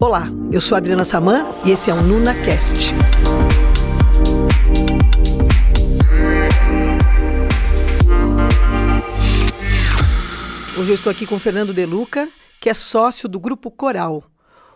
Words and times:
Olá, 0.00 0.24
eu 0.52 0.60
sou 0.60 0.76
Adriana 0.76 1.04
Saman 1.04 1.46
e 1.64 1.70
esse 1.70 1.88
é 1.88 1.94
o 1.94 2.02
NunaCast. 2.02 2.92
Hoje 10.76 10.90
eu 10.90 10.94
estou 10.96 11.12
aqui 11.12 11.24
com 11.24 11.38
Fernando 11.38 11.72
Deluca, 11.72 12.28
que 12.60 12.68
é 12.68 12.74
sócio 12.74 13.28
do 13.28 13.38
Grupo 13.38 13.70
Coral, 13.70 14.24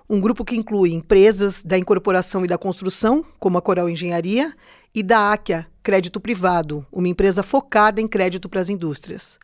um 0.09 0.21
grupo 0.21 0.45
que 0.45 0.57
inclui 0.57 0.93
empresas 0.93 1.65
da 1.65 1.77
incorporação 1.77 2.45
e 2.45 2.49
da 2.49 2.57
construção, 2.57 3.25
como 3.41 3.59
a 3.59 3.63
Coral 3.63 3.91
Engenharia, 3.91 4.55
e 4.95 5.03
da 5.03 5.33
Áquia 5.33 5.67
Crédito 5.83 6.21
Privado, 6.21 6.87
uma 6.93 7.09
empresa 7.09 7.43
focada 7.43 8.01
em 8.01 8.07
crédito 8.07 8.49
para 8.49 8.61
as 8.61 8.69
indústrias 8.69 9.37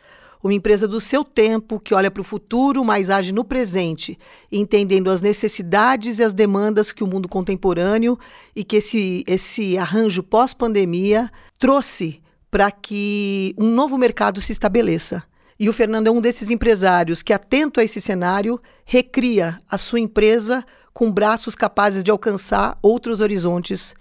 uma 0.45 0.53
empresa 0.53 0.87
do 0.87 1.01
seu 1.01 1.25
tempo, 1.25 1.81
que 1.81 1.95
olha 1.95 2.11
para 2.11 2.21
o 2.21 2.25
futuro, 2.25 2.85
mas 2.85 3.09
age 3.09 3.33
no 3.33 3.43
presente, 3.43 4.19
entendendo 4.53 5.11
as 5.11 5.23
necessidades 5.23 6.19
e 6.19 6.23
as 6.23 6.35
demandas 6.35 6.93
que 6.93 7.03
o 7.03 7.07
mundo 7.07 7.27
contemporâneo 7.27 8.19
e 8.55 8.63
que 8.63 8.77
esse, 8.77 9.25
esse 9.27 9.79
arranjo 9.79 10.23
pós-pandemia 10.23 11.31
trouxe 11.59 12.21
para 12.51 12.71
que 12.71 13.55
um 13.59 13.71
novo 13.71 13.97
mercado 13.97 14.39
se 14.43 14.53
estabeleça. 14.53 15.25
E 15.59 15.67
o 15.67 15.73
Fernando 15.73 16.09
é 16.09 16.11
um 16.11 16.21
desses 16.21 16.51
empresários 16.51 17.23
que, 17.23 17.33
atento 17.33 17.81
a 17.81 17.85
esse 17.85 17.99
cenário, 17.99 18.61
recria 18.85 19.59
a 19.69 19.79
sua 19.79 19.99
empresa 19.99 20.63
com 20.93 21.11
braços 21.11 21.55
capazes 21.55 22.05
de 22.05 22.11
alcançar 22.11 22.79
outros 22.83 23.21
horizontes 23.21 23.95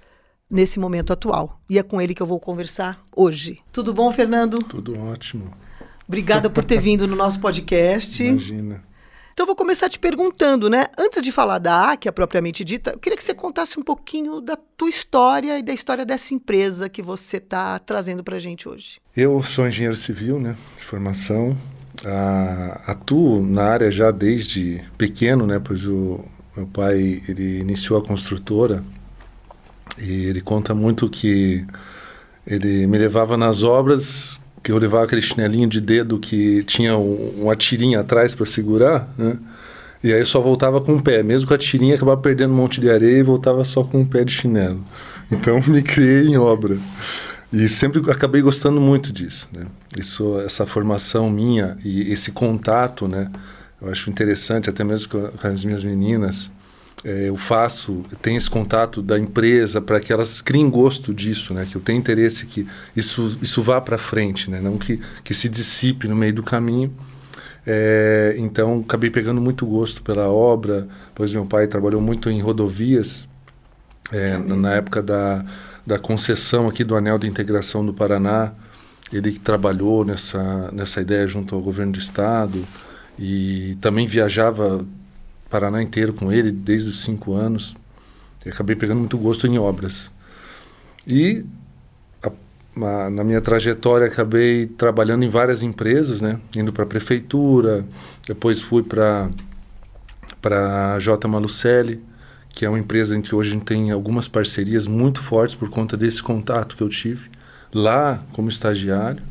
nesse 0.49 0.77
momento 0.77 1.13
atual. 1.13 1.61
E 1.69 1.79
é 1.79 1.83
com 1.83 2.01
ele 2.01 2.13
que 2.13 2.21
eu 2.21 2.27
vou 2.27 2.39
conversar 2.39 3.01
hoje. 3.15 3.59
Tudo 3.71 3.93
bom, 3.93 4.11
Fernando? 4.11 4.59
Tudo 4.59 4.99
ótimo. 4.99 5.53
Obrigada 6.07 6.49
por 6.49 6.63
ter 6.63 6.79
vindo 6.79 7.07
no 7.07 7.15
nosso 7.15 7.39
podcast. 7.39 8.23
Imagina. 8.23 8.83
Então, 9.33 9.45
eu 9.45 9.47
vou 9.47 9.55
começar 9.55 9.89
te 9.89 9.97
perguntando, 9.97 10.69
né? 10.69 10.85
Antes 10.95 11.23
de 11.23 11.31
falar 11.31 11.57
da 11.57 11.91
ACA 11.91 12.11
propriamente 12.11 12.63
dita, 12.63 12.91
eu 12.91 12.99
queria 12.99 13.17
que 13.17 13.23
você 13.23 13.33
contasse 13.33 13.79
um 13.79 13.83
pouquinho 13.83 14.39
da 14.39 14.55
tua 14.55 14.87
história 14.87 15.57
e 15.57 15.63
da 15.63 15.73
história 15.73 16.05
dessa 16.05 16.35
empresa 16.35 16.87
que 16.87 17.01
você 17.01 17.37
está 17.37 17.79
trazendo 17.79 18.23
para 18.23 18.35
a 18.35 18.39
gente 18.39 18.69
hoje. 18.69 19.01
Eu 19.17 19.41
sou 19.41 19.67
engenheiro 19.67 19.95
civil, 19.95 20.39
né? 20.39 20.55
De 20.77 20.85
formação. 20.85 21.57
Ah, 22.05 22.81
atuo 22.85 23.41
na 23.41 23.63
área 23.63 23.89
já 23.89 24.11
desde 24.11 24.83
pequeno, 24.99 25.47
né? 25.47 25.59
Pois 25.59 25.87
o 25.87 26.23
meu 26.55 26.67
pai 26.67 27.23
ele 27.27 27.59
iniciou 27.59 27.97
a 27.97 28.05
construtora 28.05 28.83
e 29.97 30.25
ele 30.25 30.41
conta 30.41 30.75
muito 30.75 31.09
que 31.09 31.65
ele 32.45 32.85
me 32.85 32.99
levava 32.99 33.35
nas 33.35 33.63
obras 33.63 34.39
que 34.63 34.71
eu 34.71 34.77
levava 34.77 35.03
aquele 35.03 35.21
chinelinho 35.21 35.67
de 35.67 35.81
dedo 35.81 36.17
que 36.17 36.63
tinha 36.63 36.97
uma 36.97 37.55
tirinha 37.55 37.99
atrás 37.99 38.33
para 38.33 38.45
segurar, 38.45 39.13
né? 39.17 39.37
E 40.01 40.11
aí 40.11 40.25
só 40.25 40.41
voltava 40.41 40.81
com 40.81 40.95
o 40.95 41.01
pé, 41.01 41.21
mesmo 41.23 41.47
com 41.47 41.53
a 41.53 41.57
tirinha 41.57 41.95
acabava 41.95 42.19
perdendo 42.19 42.53
um 42.53 42.57
monte 42.57 42.81
de 42.81 42.89
areia 42.89 43.19
e 43.19 43.23
voltava 43.23 43.63
só 43.63 43.83
com 43.83 44.01
o 44.01 44.05
pé 44.05 44.23
de 44.23 44.31
chinelo. 44.31 44.83
Então 45.31 45.61
me 45.67 45.81
criei 45.81 46.27
em 46.27 46.37
obra. 46.37 46.77
E 47.51 47.69
sempre 47.69 48.01
acabei 48.09 48.41
gostando 48.41 48.81
muito 48.81 49.13
disso, 49.13 49.47
né? 49.55 49.65
Isso, 49.97 50.39
essa 50.39 50.65
formação 50.65 51.29
minha 51.29 51.77
e 51.83 52.11
esse 52.11 52.31
contato, 52.31 53.07
né? 53.07 53.29
Eu 53.81 53.91
acho 53.91 54.09
interessante, 54.09 54.69
até 54.69 54.83
mesmo 54.83 55.09
com 55.09 55.47
as 55.47 55.63
minhas 55.63 55.83
meninas, 55.83 56.51
é, 57.03 57.27
eu 57.27 57.35
faço, 57.35 58.03
tenho 58.21 58.37
esse 58.37 58.49
contato 58.49 59.01
da 59.01 59.19
empresa 59.19 59.81
para 59.81 59.99
que 59.99 60.13
elas 60.13 60.41
criem 60.41 60.69
gosto 60.69 61.13
disso, 61.13 61.53
né? 61.53 61.67
Que 61.69 61.75
eu 61.75 61.81
tenho 61.81 61.99
interesse 61.99 62.45
que 62.45 62.65
isso, 62.95 63.37
isso 63.41 63.61
vá 63.61 63.81
para 63.81 63.97
frente, 63.97 64.49
né? 64.49 64.61
Não 64.61 64.77
que, 64.77 65.01
que 65.23 65.33
se 65.33 65.49
dissipe 65.49 66.07
no 66.07 66.15
meio 66.15 66.33
do 66.33 66.43
caminho. 66.43 66.93
É, 67.65 68.35
então, 68.37 68.83
acabei 68.85 69.09
pegando 69.09 69.41
muito 69.41 69.65
gosto 69.65 70.01
pela 70.01 70.29
obra, 70.29 70.87
pois 71.13 71.33
meu 71.33 71.45
pai 71.45 71.67
trabalhou 71.67 72.01
muito 72.01 72.29
em 72.29 72.41
rodovias, 72.41 73.27
é, 74.11 74.37
na 74.37 74.75
época 74.75 75.01
da, 75.01 75.43
da 75.85 75.99
concessão 75.99 76.67
aqui 76.67 76.83
do 76.83 76.95
Anel 76.95 77.17
de 77.17 77.27
Integração 77.27 77.85
do 77.85 77.93
Paraná, 77.93 78.53
ele 79.11 79.33
trabalhou 79.33 80.05
nessa, 80.05 80.71
nessa 80.71 81.01
ideia 81.01 81.27
junto 81.27 81.53
ao 81.53 81.61
governo 81.61 81.93
do 81.93 81.99
estado 81.99 82.65
e 83.19 83.77
também 83.79 84.07
viajava 84.07 84.85
Paraná 85.53 85.83
inteiro 85.83 86.13
com 86.13 86.31
ele 86.31 86.51
desde 86.51 86.89
os 86.89 87.03
cinco 87.03 87.35
anos. 87.35 87.75
E 88.43 88.49
acabei 88.49 88.75
pegando 88.75 88.97
muito 88.97 89.19
gosto 89.19 89.45
em 89.45 89.59
obras. 89.59 90.09
E 91.05 91.45
a, 92.23 92.31
a, 92.83 93.09
na 93.11 93.23
minha 93.23 93.39
trajetória 93.39 94.07
acabei 94.07 94.65
trabalhando 94.65 95.23
em 95.23 95.27
várias 95.27 95.61
empresas, 95.61 96.21
né? 96.21 96.39
Indo 96.55 96.73
para 96.73 96.85
a 96.85 96.87
prefeitura, 96.87 97.85
depois 98.27 98.59
fui 98.59 98.81
para 98.81 99.29
para 100.41 100.97
J 100.99 101.27
Malucelli, 101.27 102.01
que 102.49 102.65
é 102.65 102.69
uma 102.69 102.79
empresa 102.79 103.15
em 103.15 103.21
que 103.21 103.35
hoje 103.35 103.51
a 103.51 103.53
gente 103.53 103.65
tem 103.65 103.91
algumas 103.91 104.27
parcerias 104.27 104.87
muito 104.87 105.21
fortes 105.21 105.55
por 105.55 105.69
conta 105.69 105.95
desse 105.95 106.21
contato 106.21 106.75
que 106.75 106.81
eu 106.81 106.89
tive 106.89 107.29
lá 107.71 108.23
como 108.33 108.49
estagiário. 108.49 109.21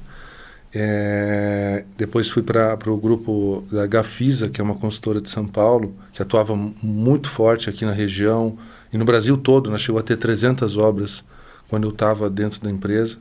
É, 0.75 1.85
depois 1.99 2.31
fui 2.31 2.43
para 2.43 2.79
o 2.91 2.97
grupo 2.97 3.63
da 3.71 3.87
Gafisa, 3.87 4.49
que 4.49 4.61
é 4.61 4.65
uma 4.65 4.75
consultora 4.75 5.21
de 5.21 5.29
São 5.29 5.47
Paulo, 5.47 5.95
que 6.13 6.23
atuava 6.23 6.57
muito 6.57 7.29
forte 7.29 7.69
aqui 7.69 7.85
na 7.85 7.93
região 7.93 8.57
e 8.93 8.97
no 8.97 9.05
Brasil 9.05 9.37
todo. 9.37 9.71
Né? 9.71 9.77
chegou 9.77 9.99
a 9.99 10.03
ter 10.03 10.17
300 10.17 10.79
obras 10.79 11.23
quando 11.69 11.85
eu 11.85 11.91
estava 11.91 12.31
dentro 12.31 12.61
da 12.63 12.71
empresa. 12.71 13.19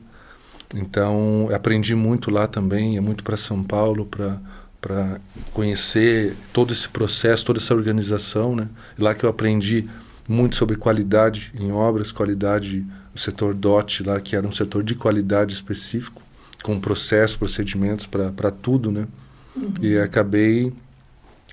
Então, 0.74 1.50
aprendi 1.54 1.94
muito 1.94 2.30
lá 2.30 2.46
também, 2.46 2.96
é 2.96 3.00
muito 3.00 3.22
para 3.22 3.36
São 3.36 3.62
Paulo, 3.62 4.06
para 4.06 5.20
conhecer 5.52 6.34
todo 6.54 6.72
esse 6.72 6.88
processo, 6.88 7.44
toda 7.44 7.58
essa 7.58 7.74
organização. 7.74 8.56
Né? 8.56 8.66
Lá 8.98 9.14
que 9.14 9.24
eu 9.24 9.28
aprendi 9.28 9.86
muito 10.26 10.56
sobre 10.56 10.76
qualidade 10.76 11.52
em 11.54 11.70
obras, 11.70 12.10
qualidade 12.10 12.86
no 13.12 13.20
setor 13.20 13.52
DOT, 13.52 14.04
lá 14.04 14.18
que 14.18 14.34
era 14.34 14.46
um 14.46 14.52
setor 14.52 14.82
de 14.82 14.94
qualidade 14.94 15.52
específico 15.52 16.21
com 16.62 16.78
processos, 16.78 17.36
procedimentos 17.36 18.06
para 18.06 18.50
tudo, 18.50 18.90
né? 18.90 19.06
Uhum. 19.54 19.72
E 19.80 19.98
acabei, 19.98 20.72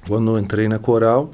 quando 0.08 0.38
entrei 0.38 0.68
na 0.68 0.80
Coral, 0.80 1.31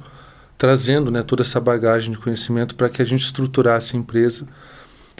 trazendo 0.57 1.11
né, 1.11 1.21
toda 1.21 1.43
essa 1.43 1.59
bagagem 1.59 2.11
de 2.11 2.17
conhecimento 2.17 2.75
para 2.75 2.89
que 2.89 3.01
a 3.01 3.05
gente 3.05 3.23
estruturasse 3.23 3.95
a 3.95 3.99
empresa 3.99 4.47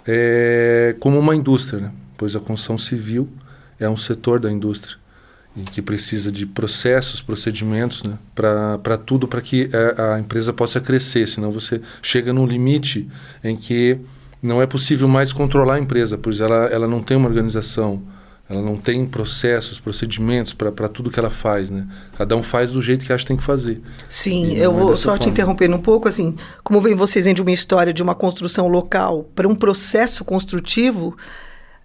é, 0.08 0.96
como 1.00 1.20
uma 1.20 1.36
indústria, 1.36 1.80
né? 1.80 1.92
pois 2.18 2.36
a 2.36 2.40
construção 2.40 2.78
civil 2.78 3.30
é 3.80 3.90
um 3.90 3.98
setor 3.98 4.40
da 4.40 4.52
indústria 4.52 4.98
e 5.56 5.62
que 5.62 5.82
precisa 5.82 6.32
de 6.32 6.46
processos, 6.46 7.22
procedimentos 7.22 8.04
né, 8.04 8.18
para 8.34 8.98
tudo, 8.98 9.28
para 9.28 9.42
que 9.42 9.70
a, 9.98 10.16
a, 10.16 10.20
empresa 10.20 10.52
possa 10.52 10.82
crescer, 10.82 11.28
senão 11.28 11.52
você 11.52 11.82
chega 12.02 12.34
num 12.34 12.46
limite 12.46 13.08
em 13.42 13.56
que 13.56 13.98
não 14.44 14.62
é 14.62 14.68
possível 14.68 15.08
mais 15.08 15.32
controlar 15.32 15.76
a 15.76 15.80
empresa, 15.80 16.18
pois 16.18 16.42
ela, 16.42 16.66
ela 16.66 16.88
não 16.88 17.02
tem 17.02 17.16
uma 17.16 17.28
organização 17.28 18.02
ela 18.48 18.62
não 18.62 18.78
tem 18.78 19.06
processos, 19.06 19.80
procedimentos 19.80 20.54
para 20.54 20.88
tudo 20.88 21.10
que 21.10 21.20
ela 21.20 21.32
faz, 21.32 21.72
né? 21.72 21.88
Cada 22.16 22.36
um 22.36 22.44
faz 22.44 22.72
do 22.72 22.82
jeito 22.82 23.04
que 23.04 23.12
acha 23.12 23.24
que 23.24 23.30
tem 23.30 23.38
que 23.38 23.44
fazer. 23.44 23.82
Sim, 24.08 24.56
eu 24.56 24.72
é 24.72 24.74
vou 24.74 24.96
só 24.96 25.10
forma. 25.10 25.20
te 25.20 25.30
interrompendo 25.30 25.76
um 25.76 25.82
pouco, 25.82 26.08
assim, 26.08 26.36
como 26.64 26.80
vem 26.80 26.94
vocês 26.94 27.26
vêm 27.26 27.34
de 27.34 27.42
uma 27.42 27.52
história 27.52 27.92
de 27.92 28.04
uma 28.04 28.14
construção 28.14 28.68
local 28.68 29.28
para 29.34 29.48
um 29.48 29.56
processo 29.56 30.24
construtivo, 30.24 31.18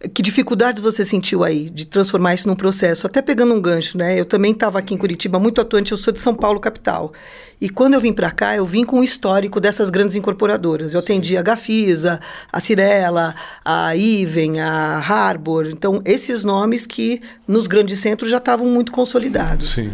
que 0.09 0.23
dificuldades 0.23 0.81
você 0.81 1.05
sentiu 1.05 1.45
aí 1.45 1.69
de 1.69 1.85
transformar 1.85 2.35
isso 2.35 2.49
num 2.49 2.57
processo? 2.57 3.07
Até 3.07 3.21
pegando 3.21 3.53
um 3.53 3.61
gancho, 3.61 3.99
né? 3.99 4.19
Eu 4.19 4.25
também 4.25 4.53
estava 4.53 4.79
aqui 4.79 4.95
em 4.95 4.97
Curitiba 4.97 5.39
muito 5.39 5.61
atuante, 5.61 5.93
eu 5.93 5.99
sou 5.99 6.13
de 6.13 6.21
São 6.21 6.35
Paulo, 6.35 6.59
capital. 6.59 7.13
E 7.61 7.69
quando 7.69 7.93
eu 7.93 8.01
vim 8.01 8.13
para 8.13 8.31
cá, 8.31 8.57
eu 8.57 8.65
vim 8.65 8.85
com 8.85 9.01
o 9.01 9.05
histórico 9.05 9.61
dessas 9.61 9.91
grandes 9.91 10.17
incorporadoras. 10.17 10.95
Eu 10.95 11.01
atendi 11.01 11.37
a 11.37 11.43
Gafisa, 11.43 12.19
a 12.51 12.59
Cirela, 12.59 13.35
a 13.63 13.95
Iven, 13.95 14.61
a 14.61 14.97
Harbor. 14.97 15.67
Então, 15.67 16.01
esses 16.07 16.43
nomes 16.43 16.87
que 16.87 17.21
nos 17.47 17.67
grandes 17.67 17.99
centros 17.99 18.31
já 18.31 18.39
estavam 18.39 18.67
muito 18.67 18.91
consolidados. 18.91 19.73
Sim. 19.73 19.93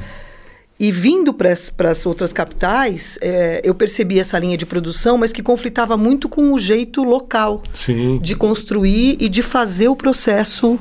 E 0.78 0.92
vindo 0.92 1.32
para 1.32 1.50
as 1.90 2.04
outras 2.04 2.34
capitais, 2.34 3.18
é, 3.22 3.62
eu 3.64 3.74
percebi 3.74 4.20
essa 4.20 4.38
linha 4.38 4.58
de 4.58 4.66
produção, 4.66 5.16
mas 5.16 5.32
que 5.32 5.42
conflitava 5.42 5.96
muito 5.96 6.28
com 6.28 6.52
o 6.52 6.58
jeito 6.58 7.02
local 7.02 7.62
Sim. 7.74 8.18
de 8.22 8.36
construir 8.36 9.16
e 9.18 9.28
de 9.28 9.42
fazer 9.42 9.88
o 9.88 9.96
processo 9.96 10.78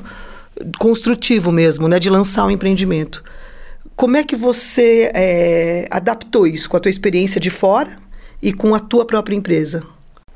construtivo 0.78 1.50
mesmo, 1.50 1.88
né, 1.88 1.98
de 1.98 2.10
lançar 2.10 2.44
um 2.44 2.50
empreendimento. 2.50 3.22
Como 3.94 4.18
é 4.18 4.24
que 4.24 4.36
você 4.36 5.10
é, 5.14 5.88
adaptou 5.90 6.46
isso 6.46 6.68
com 6.68 6.76
a 6.76 6.80
tua 6.80 6.90
experiência 6.90 7.40
de 7.40 7.48
fora 7.48 7.96
e 8.42 8.52
com 8.52 8.74
a 8.74 8.80
tua 8.80 9.06
própria 9.06 9.34
empresa? 9.34 9.82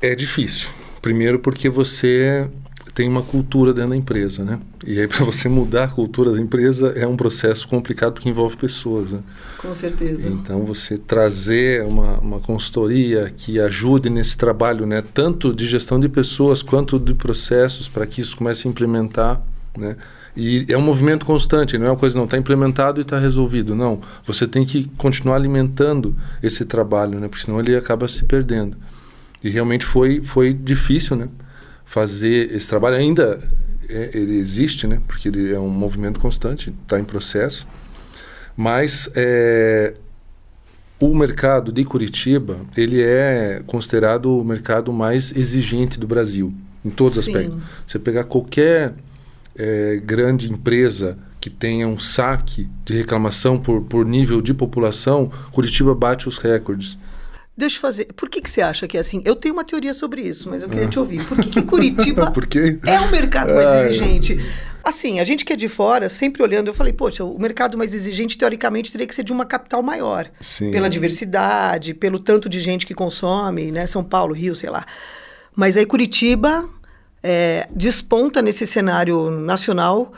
É 0.01 0.15
difícil. 0.15 0.69
Primeiro 0.99 1.37
porque 1.37 1.69
você 1.69 2.47
tem 2.93 3.07
uma 3.07 3.21
cultura 3.21 3.73
dentro 3.73 3.91
da 3.91 3.97
empresa, 3.97 4.43
né? 4.43 4.59
E 4.85 4.99
aí 4.99 5.07
para 5.09 5.25
você 5.25 5.47
mudar 5.47 5.85
a 5.85 5.87
cultura 5.87 6.31
da 6.31 6.39
empresa 6.39 6.89
é 6.95 7.07
um 7.07 7.15
processo 7.15 7.67
complicado 7.67 8.13
porque 8.13 8.29
envolve 8.29 8.57
pessoas, 8.57 9.11
né? 9.11 9.19
Com 9.57 9.73
certeza. 9.73 10.27
Então 10.27 10.65
você 10.65 10.97
trazer 10.97 11.83
uma, 11.83 12.17
uma 12.19 12.39
consultoria 12.39 13.31
que 13.35 13.59
ajude 13.59 14.09
nesse 14.09 14.37
trabalho, 14.37 14.85
né? 14.85 15.03
Tanto 15.13 15.53
de 15.53 15.65
gestão 15.65 15.99
de 15.99 16.09
pessoas 16.09 16.61
quanto 16.61 16.99
de 16.99 17.13
processos 17.13 17.87
para 17.87 18.05
que 18.05 18.21
isso 18.21 18.35
comece 18.35 18.67
a 18.67 18.71
implementar, 18.71 19.41
né? 19.77 19.95
E 20.35 20.65
é 20.69 20.77
um 20.77 20.81
movimento 20.81 21.25
constante, 21.25 21.77
não 21.77 21.87
é 21.87 21.89
uma 21.89 21.97
coisa 21.97 22.17
não 22.17 22.23
está 22.23 22.37
implementado 22.37 23.01
e 23.01 23.03
está 23.03 23.19
resolvido. 23.19 23.75
Não, 23.75 23.99
você 24.25 24.47
tem 24.47 24.65
que 24.65 24.89
continuar 24.97 25.35
alimentando 25.35 26.15
esse 26.41 26.63
trabalho, 26.63 27.19
né? 27.19 27.27
Porque 27.27 27.43
senão 27.43 27.59
ele 27.59 27.75
acaba 27.75 28.07
se 28.07 28.23
perdendo. 28.23 28.77
E 29.43 29.49
realmente 29.49 29.85
foi 29.85 30.21
foi 30.21 30.53
difícil, 30.53 31.15
né? 31.15 31.27
Fazer 31.91 32.55
esse 32.55 32.69
trabalho 32.69 32.95
ainda 32.95 33.37
é, 33.89 34.11
ele 34.13 34.37
existe, 34.37 34.87
né? 34.87 35.01
Porque 35.05 35.27
ele 35.27 35.53
é 35.53 35.59
um 35.59 35.67
movimento 35.67 36.21
constante, 36.21 36.73
está 36.83 36.97
em 36.97 37.03
processo. 37.03 37.67
Mas 38.55 39.11
é, 39.13 39.95
o 41.01 41.13
mercado 41.13 41.69
de 41.69 41.83
Curitiba 41.83 42.59
ele 42.77 43.01
é 43.01 43.61
considerado 43.67 44.39
o 44.39 44.41
mercado 44.41 44.93
mais 44.93 45.35
exigente 45.35 45.99
do 45.99 46.07
Brasil 46.07 46.53
em 46.85 46.89
todos 46.89 47.17
os 47.17 47.27
aspectos. 47.27 47.57
Você 47.85 47.99
pegar 47.99 48.23
qualquer 48.23 48.93
é, 49.53 49.97
grande 49.97 50.49
empresa 50.49 51.17
que 51.41 51.49
tenha 51.49 51.89
um 51.89 51.99
saque 51.99 52.69
de 52.85 52.93
reclamação 52.93 53.59
por, 53.59 53.81
por 53.81 54.05
nível 54.05 54.41
de 54.41 54.53
população, 54.53 55.29
Curitiba 55.51 55.93
bate 55.93 56.25
os 56.29 56.37
recordes. 56.37 56.97
Deixa 57.55 57.77
eu 57.77 57.81
fazer. 57.81 58.05
Por 58.13 58.29
que, 58.29 58.41
que 58.41 58.49
você 58.49 58.61
acha 58.61 58.87
que 58.87 58.97
é 58.97 58.99
assim? 58.99 59.21
Eu 59.25 59.35
tenho 59.35 59.53
uma 59.53 59.63
teoria 59.63 59.93
sobre 59.93 60.21
isso, 60.21 60.49
mas 60.49 60.63
eu 60.63 60.69
queria 60.69 60.87
te 60.87 60.97
ouvir. 60.97 61.25
Por 61.25 61.37
que, 61.37 61.49
que 61.49 61.61
Curitiba 61.61 62.31
Por 62.31 62.47
é 62.87 62.99
o 62.99 63.11
mercado 63.11 63.53
mais 63.53 63.85
exigente? 63.85 64.39
Assim, 64.83 65.19
a 65.19 65.23
gente 65.23 65.45
que 65.45 65.53
é 65.53 65.55
de 65.55 65.67
fora, 65.67 66.09
sempre 66.09 66.41
olhando, 66.41 66.67
eu 66.67 66.73
falei, 66.73 66.91
poxa, 66.91 67.23
o 67.23 67.37
mercado 67.37 67.77
mais 67.77 67.93
exigente, 67.93 68.37
teoricamente, 68.37 68.91
teria 68.91 69.05
que 69.05 69.13
ser 69.13 69.23
de 69.23 69.31
uma 69.31 69.45
capital 69.45 69.83
maior. 69.83 70.29
Sim. 70.39 70.71
Pela 70.71 70.89
diversidade, 70.89 71.93
pelo 71.93 72.17
tanto 72.17 72.49
de 72.49 72.59
gente 72.59 72.85
que 72.85 72.95
consome, 72.95 73.71
né? 73.71 73.85
São 73.85 74.03
Paulo, 74.03 74.33
Rio, 74.33 74.55
sei 74.55 74.69
lá. 74.69 74.85
Mas 75.55 75.77
aí 75.77 75.85
Curitiba 75.85 76.67
é, 77.21 77.67
desponta 77.69 78.41
nesse 78.41 78.65
cenário 78.65 79.29
nacional. 79.29 80.13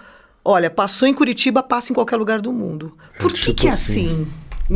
Olha, 0.45 0.69
passou 0.69 1.07
em 1.07 1.13
Curitiba, 1.13 1.62
passa 1.63 1.91
em 1.91 1.95
qualquer 1.95 2.18
lugar 2.18 2.39
do 2.39 2.53
mundo. 2.53 2.97
É 3.15 3.21
Por 3.21 3.33
que, 3.33 3.39
tipo 3.39 3.56
que 3.56 3.68
é 3.68 3.71
assim. 3.71 4.06
assim? 4.06 4.27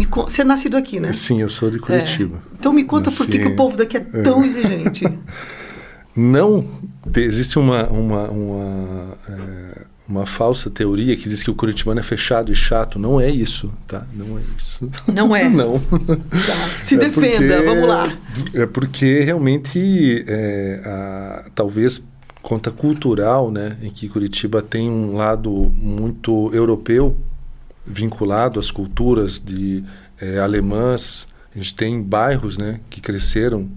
Con- 0.09 0.23
Você 0.23 0.41
é 0.41 0.45
nascido 0.45 0.75
aqui, 0.77 0.99
né? 0.99 1.13
Sim, 1.13 1.41
eu 1.41 1.49
sou 1.49 1.69
de 1.69 1.79
Curitiba. 1.79 2.37
É. 2.37 2.55
Então 2.59 2.73
me 2.73 2.83
conta 2.83 3.09
por 3.11 3.25
que, 3.25 3.37
Nasci- 3.37 3.47
que 3.47 3.53
o 3.53 3.55
povo 3.55 3.77
daqui 3.77 3.97
é 3.97 3.99
tão 4.01 4.43
exigente. 4.43 5.05
Não, 6.15 6.65
te- 7.11 7.21
existe 7.21 7.59
uma 7.59 7.87
uma, 7.87 8.23
uma, 8.29 9.17
é, 9.29 9.81
uma 10.09 10.25
falsa 10.25 10.69
teoria 10.69 11.15
que 11.15 11.29
diz 11.29 11.43
que 11.43 11.51
o 11.51 11.55
curitibano 11.55 11.99
é 11.99 12.03
fechado 12.03 12.51
e 12.51 12.55
chato. 12.55 12.97
Não 12.97 13.19
é 13.21 13.29
isso, 13.29 13.71
tá? 13.87 14.05
Não 14.13 14.37
é 14.37 14.41
isso. 14.57 14.89
Não 15.13 15.35
é? 15.35 15.47
Não. 15.49 15.79
Tá. 15.79 16.69
Se 16.83 16.95
É 16.95 16.97
defenda, 16.97 17.55
porque- 17.57 17.65
vamos 17.69 17.87
lá. 17.87 18.17
É 18.53 18.65
porque 18.65 19.21
realmente, 19.21 20.25
é, 20.27 20.81
a- 20.83 21.45
talvez 21.53 22.03
conta 22.41 22.71
cultural, 22.71 23.51
né, 23.51 23.75
em 23.81 23.89
que 23.89 24.07
Curitiba 24.09 24.61
tem 24.61 24.89
um 24.89 25.15
lado 25.17 25.51
muito 25.75 26.49
europeu 26.53 27.15
vinculado 27.87 28.59
às 28.59 28.69
culturas 28.71 29.39
de 29.43 29.83
é, 30.21 30.39
alemãs. 30.39 31.27
A 31.55 31.57
gente 31.57 31.73
tem 31.75 32.01
bairros, 32.01 32.57
né, 32.57 32.79
que 32.89 32.99
cresceram 33.01 33.67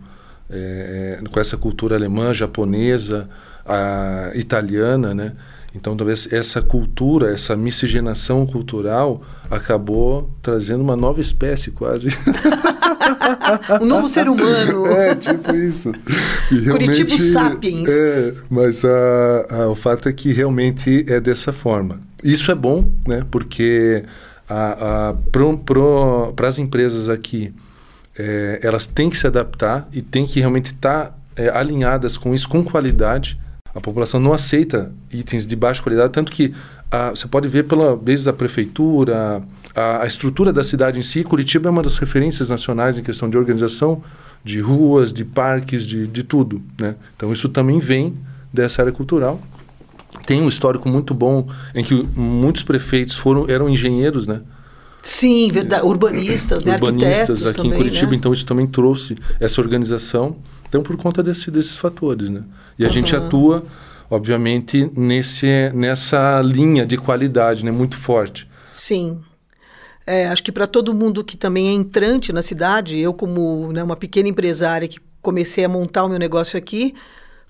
é, 0.50 1.20
com 1.30 1.38
essa 1.40 1.56
cultura 1.56 1.94
alemã, 1.96 2.34
japonesa, 2.34 3.28
a 3.64 4.30
italiana, 4.34 5.14
né? 5.14 5.32
Então, 5.72 5.96
talvez 5.96 6.30
essa 6.32 6.60
cultura, 6.60 7.32
essa 7.32 7.56
miscigenação 7.56 8.44
cultural 8.44 9.22
acabou 9.48 10.28
trazendo 10.42 10.82
uma 10.82 10.96
nova 10.96 11.20
espécie, 11.20 11.70
quase. 11.70 12.08
Um 13.80 13.86
novo 13.86 14.08
ser 14.08 14.28
humano. 14.28 14.86
É, 14.90 15.14
tipo 15.14 15.54
isso. 15.54 15.92
Curitiba 16.70 17.16
sapiens. 17.18 17.88
É, 17.88 18.34
mas 18.50 18.84
a, 18.84 19.46
a- 19.62 19.68
o 19.68 19.74
fato 19.74 20.08
é 20.08 20.12
que 20.12 20.32
realmente 20.32 21.04
é 21.08 21.20
dessa 21.20 21.52
forma. 21.52 22.00
Isso 22.22 22.50
é 22.50 22.54
bom, 22.54 22.90
né? 23.06 23.24
Porque 23.30 24.04
para 24.46 26.48
as 26.48 26.58
empresas 26.58 27.08
aqui, 27.08 27.54
é, 28.18 28.60
elas 28.62 28.86
têm 28.86 29.08
que 29.08 29.16
se 29.16 29.26
adaptar 29.26 29.88
e 29.92 30.02
têm 30.02 30.26
que 30.26 30.40
realmente 30.40 30.72
estar 30.72 31.16
é, 31.36 31.48
alinhadas 31.48 32.18
com 32.18 32.34
isso, 32.34 32.48
com 32.48 32.62
qualidade. 32.62 33.40
A 33.74 33.80
população 33.80 34.18
não 34.18 34.32
aceita 34.32 34.92
itens 35.12 35.46
de 35.46 35.54
baixa 35.54 35.82
qualidade, 35.82 36.12
tanto 36.12 36.32
que 36.32 36.52
ah, 36.90 37.10
você 37.10 37.28
pode 37.28 37.46
ver 37.46 37.64
pela 37.64 37.96
desde 37.96 38.28
a 38.28 38.32
prefeitura, 38.32 39.40
a, 39.74 40.02
a 40.02 40.06
estrutura 40.06 40.52
da 40.52 40.64
cidade 40.64 40.98
em 40.98 41.02
si. 41.02 41.22
Curitiba 41.22 41.68
é 41.68 41.70
uma 41.70 41.82
das 41.82 41.96
referências 41.96 42.48
nacionais 42.48 42.98
em 42.98 43.02
questão 43.02 43.30
de 43.30 43.38
organização 43.38 44.02
de 44.42 44.58
ruas, 44.58 45.12
de 45.12 45.24
parques, 45.24 45.86
de, 45.86 46.08
de 46.08 46.24
tudo. 46.24 46.60
Né? 46.80 46.96
Então 47.16 47.32
isso 47.32 47.48
também 47.48 47.78
vem 47.78 48.14
dessa 48.52 48.82
área 48.82 48.92
cultural. 48.92 49.40
Tem 50.26 50.42
um 50.42 50.48
histórico 50.48 50.88
muito 50.88 51.14
bom 51.14 51.48
em 51.74 51.84
que 51.84 51.94
muitos 52.16 52.62
prefeitos 52.62 53.14
foram 53.16 53.48
eram 53.48 53.68
engenheiros, 53.68 54.26
né? 54.26 54.40
Sim, 55.02 55.50
verdade. 55.50 55.84
Urbanistas, 55.84 56.64
né? 56.64 56.74
urbanistas 56.74 57.10
Arquitetos 57.10 57.46
aqui 57.46 57.56
também, 57.56 57.72
em 57.72 57.76
Curitiba, 57.76 58.10
né? 58.10 58.16
então 58.16 58.32
isso 58.32 58.44
também 58.44 58.66
trouxe 58.66 59.16
essa 59.38 59.60
organização. 59.60 60.36
Então 60.68 60.82
por 60.82 60.96
conta 60.96 61.22
desse, 61.22 61.50
desses 61.50 61.74
fatores, 61.74 62.28
né? 62.28 62.42
E 62.78 62.84
a 62.84 62.88
gente 62.88 63.14
Aham. 63.14 63.26
atua, 63.26 63.64
obviamente, 64.10 64.90
nesse 64.96 65.70
nessa 65.74 66.40
linha 66.42 66.84
de 66.84 66.96
qualidade, 66.96 67.64
né? 67.64 67.70
Muito 67.70 67.96
forte. 67.96 68.48
Sim. 68.70 69.20
É, 70.06 70.26
acho 70.28 70.42
que 70.42 70.52
para 70.52 70.66
todo 70.66 70.94
mundo 70.94 71.24
que 71.24 71.36
também 71.36 71.68
é 71.68 71.72
entrante 71.72 72.32
na 72.32 72.42
cidade, 72.42 72.98
eu 72.98 73.14
como 73.14 73.72
né, 73.72 73.82
uma 73.82 73.96
pequena 73.96 74.28
empresária 74.28 74.88
que 74.88 74.98
comecei 75.22 75.64
a 75.64 75.68
montar 75.68 76.04
o 76.04 76.08
meu 76.08 76.18
negócio 76.18 76.58
aqui, 76.58 76.94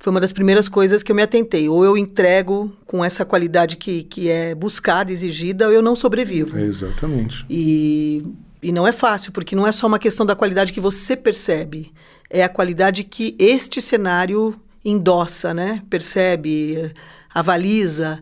foi 0.01 0.11
uma 0.11 0.19
das 0.19 0.33
primeiras 0.33 0.67
coisas 0.67 1.03
que 1.03 1.13
eu 1.13 1.17
me 1.17 1.23
atentei. 1.23 1.69
Ou 1.69 1.85
eu 1.85 1.97
entrego 1.97 2.75
com 2.87 3.05
essa 3.05 3.23
qualidade 3.23 3.77
que, 3.77 4.05
que 4.05 4.31
é 4.31 4.55
buscada, 4.55 5.13
exigida, 5.13 5.67
ou 5.67 5.73
eu 5.73 5.83
não 5.83 5.95
sobrevivo. 5.95 6.59
Exatamente. 6.59 7.45
E, 7.51 8.23
e 8.63 8.73
não 8.73 8.89
é 8.89 8.93
fácil, 8.93 9.31
porque 9.31 9.55
não 9.55 9.67
é 9.67 9.73
só 9.73 9.87
uma 9.87 9.99
questão 9.99 10.25
da 10.25 10.35
qualidade 10.35 10.73
que 10.73 10.81
você 10.81 11.15
percebe, 11.15 11.93
é 12.31 12.43
a 12.43 12.49
qualidade 12.49 13.05
que 13.05 13.37
este 13.39 13.83
cenário 13.83 14.55
endossa, 14.83 15.53
né? 15.53 15.83
Percebe, 15.91 16.93
avaliza. 17.35 18.19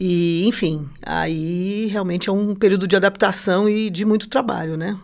E, 0.00 0.44
enfim, 0.48 0.88
aí 1.00 1.86
realmente 1.92 2.28
é 2.28 2.32
um 2.32 2.56
período 2.56 2.88
de 2.88 2.96
adaptação 2.96 3.68
e 3.68 3.88
de 3.88 4.04
muito 4.04 4.28
trabalho, 4.28 4.76
né? 4.76 4.98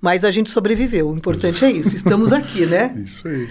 Mas 0.00 0.24
a 0.24 0.32
gente 0.32 0.50
sobreviveu, 0.50 1.10
o 1.10 1.16
importante 1.16 1.64
é 1.64 1.70
isso, 1.70 1.94
estamos 1.94 2.32
aqui, 2.32 2.66
né? 2.66 2.94
Isso 3.04 3.26
aí. 3.26 3.48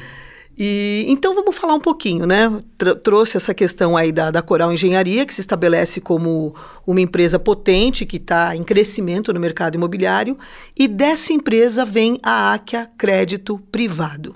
E 0.59 1.06
então 1.07 1.36
vamos 1.36 1.56
falar 1.56 1.75
um 1.75 1.80
pouquinho, 1.80 2.25
né? 2.25 2.51
Tr- 2.77 2.95
trouxe 3.04 3.38
essa 3.38 3.54
questão 3.54 3.95
aí 3.95 4.12
da, 4.12 4.31
da 4.31 4.42
Coral 4.42 4.74
Engenharia, 4.74 5.24
que 5.25 5.33
se 5.33 5.42
estabelece 5.42 6.01
como 6.01 6.56
uma 6.86 7.00
empresa 7.00 7.38
potente 7.38 8.06
que 8.07 8.18
está 8.18 8.56
em 8.56 8.63
crescimento 8.63 9.31
no 9.31 9.39
mercado 9.39 9.75
imobiliário, 9.75 10.36
e 10.75 10.88
dessa 10.88 11.31
empresa 11.31 11.86
vem 11.86 12.18
a 12.24 12.54
Áquia 12.54 12.89
Crédito 12.98 13.59
Privado. 13.71 14.36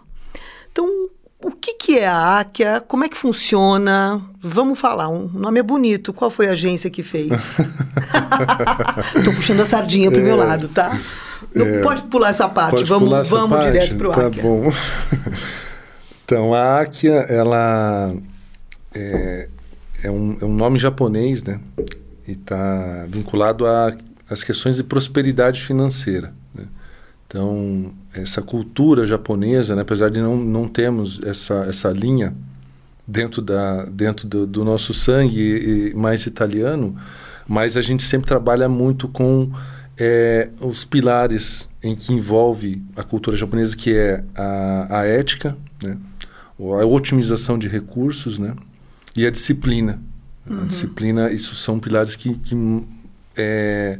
Então, 0.72 0.88
o 1.44 1.50
que, 1.50 1.74
que 1.74 1.98
é 1.98 2.06
a 2.06 2.38
Áquia? 2.40 2.84
Como 2.88 3.04
é 3.04 3.10
que 3.10 3.18
funciona? 3.18 4.22
Vamos 4.40 4.78
falar, 4.78 5.10
um 5.10 5.28
nome 5.34 5.60
é 5.60 5.64
bonito. 5.64 6.14
Qual 6.14 6.30
foi 6.30 6.48
a 6.48 6.52
agência 6.52 6.88
que 6.92 7.02
fez? 7.02 7.32
Estou 9.18 9.34
puxando 9.34 9.62
a 9.62 9.66
sardinha 9.66 10.12
para 10.12 10.20
o 10.22 10.24
meu 10.24 10.36
lado, 10.36 10.68
tá? 10.68 11.00
Não 11.56 11.82
pode 11.82 12.04
pular 12.04 12.30
essa 12.30 12.48
parte, 12.48 12.84
vamos, 12.84 13.10
pular 13.10 13.24
vamos 13.24 13.50
parte? 13.50 13.72
direto 13.72 13.96
para 13.96 14.08
o 14.08 14.12
Tá 14.12 14.28
Áquia. 14.28 14.44
bom. 14.44 14.72
então, 16.32 16.54
a 16.54 16.80
Akia, 16.80 17.26
ela 17.28 18.10
é, 18.96 19.50
é, 20.02 20.10
um, 20.10 20.38
é 20.40 20.46
um 20.46 20.56
nome 20.56 20.80
japonês, 20.80 21.44
né? 21.44 21.60
E 22.26 22.32
está 22.32 23.06
vinculado 23.10 23.66
às 24.30 24.42
questões 24.42 24.78
de 24.78 24.84
prosperidade 24.86 25.62
financeira. 25.62 26.34
né? 26.56 26.64
Então, 27.28 27.92
essa 28.14 28.42
cultura 28.42 29.06
japonesa, 29.06 29.76
né, 29.76 29.82
apesar 29.82 30.10
de 30.10 30.22
não, 30.22 30.38
não 30.38 30.70
termos 30.70 31.20
essa, 31.22 31.66
essa 31.68 31.90
linha 31.90 32.34
dentro, 33.06 33.42
da, 33.42 33.84
dentro 33.84 34.26
do, 34.26 34.48
do 34.48 34.64
nosso 34.64 34.94
sangue 34.94 35.92
mais 35.98 36.26
italiano, 36.26 36.96
mas 37.46 37.76
a 37.76 37.82
gente 37.82 38.04
sempre 38.04 38.28
trabalha 38.28 38.70
muito 38.70 39.10
com 39.10 39.52
é, 39.98 40.50
os 40.62 40.86
pilares 40.86 41.68
em 41.84 41.94
que 41.94 42.14
envolve 42.14 42.82
a 42.96 43.04
cultura 43.04 43.36
japonesa, 43.36 43.76
que 43.76 43.94
é 43.94 44.24
a, 44.34 45.00
a 45.00 45.06
ética, 45.06 45.58
né, 45.84 45.98
a 46.80 46.86
otimização 46.86 47.58
de 47.58 47.68
recursos, 47.68 48.38
né, 48.40 48.54
e 49.16 49.26
a 49.26 49.32
disciplina. 49.32 50.00
A 50.50 50.66
disciplina, 50.66 51.32
isso 51.32 51.56
são 51.56 51.80
pilares 51.80 52.16
que, 52.16 52.34
que 52.36 52.56
é, 53.38 54.00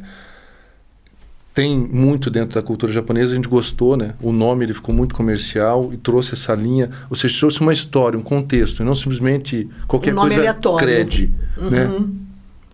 tem 1.54 1.78
muito 1.78 2.30
dentro 2.30 2.54
da 2.54 2.62
cultura 2.62 2.90
japonesa, 2.92 3.32
a 3.32 3.36
gente 3.36 3.48
gostou, 3.48 3.96
né? 3.96 4.14
O 4.20 4.32
nome 4.32 4.64
ele 4.64 4.72
ficou 4.74 4.94
muito 4.94 5.14
comercial 5.14 5.90
e 5.92 5.96
trouxe 5.98 6.32
essa 6.34 6.54
linha, 6.54 6.90
ou 7.10 7.16
seja, 7.16 7.38
trouxe 7.38 7.60
uma 7.60 7.72
história, 7.72 8.18
um 8.18 8.22
contexto, 8.22 8.82
e 8.82 8.84
não 8.86 8.94
simplesmente 8.94 9.68
qualquer 9.86 10.12
Um 10.12 10.16
nome 10.16 10.28
coisa 10.28 10.40
aleatório. 10.40 10.78
cred, 10.86 11.30
né? 11.70 12.04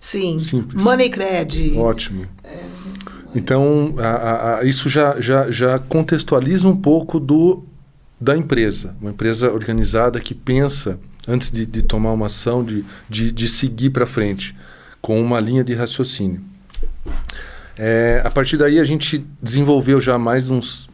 Sim. 0.01 0.39
Simples. 0.39 0.81
Money 0.83 1.11
Cred. 1.11 1.77
Ótimo. 1.77 2.25
Então, 3.35 3.95
a- 3.99 4.03
a- 4.07 4.59
a- 4.61 4.65
isso 4.65 4.89
já, 4.89 5.21
já, 5.21 5.51
já 5.51 5.79
contextualiza 5.79 6.69
um 6.69 6.77
pouco 6.77 7.19
do, 7.21 7.65
da 8.21 8.37
empresa. 8.37 8.95
Uma 9.01 9.11
empresa 9.11 9.51
organizada 9.53 10.19
que 10.21 10.35
pensa, 10.35 10.99
antes 11.27 11.51
de, 11.51 11.65
de 11.67 11.83
tomar 11.83 12.13
uma 12.13 12.27
ação, 12.27 12.65
de, 12.65 12.85
de, 13.09 13.31
de 13.31 13.49
seguir 13.49 13.91
para 13.91 14.07
frente. 14.07 14.55
com 15.01 15.21
uma 15.21 15.41
linha 15.41 15.65
de 15.65 15.75
raciocínio. 15.75 16.41
É, 17.77 18.21
a 18.25 18.31
partir 18.31 18.57
daí 18.57 18.79
a 18.79 18.85
gente 18.85 19.25
desenvolveu 19.41 20.01
já 20.01 20.19
mais 20.19 20.51
uns 20.51 20.89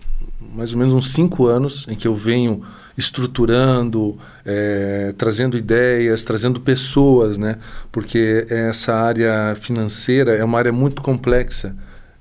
mais 0.55 0.73
ou 0.73 0.79
menos 0.79 0.95
uns 0.95 1.11
cinco 1.11 1.47
anos 1.47 1.85
em 1.89 1.97
que 1.97 2.07
eu 2.07 2.15
venho 2.15 2.63
estruturando, 2.97 4.17
é, 4.45 5.13
trazendo 5.19 5.57
ideias, 5.57 6.23
trazendo 6.23 6.61
pessoas, 6.61 7.39
né? 7.39 7.57
Porque 7.91 8.47
essa 8.49 8.95
área 8.95 9.57
financeira 9.61 10.37
é 10.37 10.45
uma 10.45 10.59
área 10.59 10.71
muito 10.71 11.03
complexa 11.03 11.75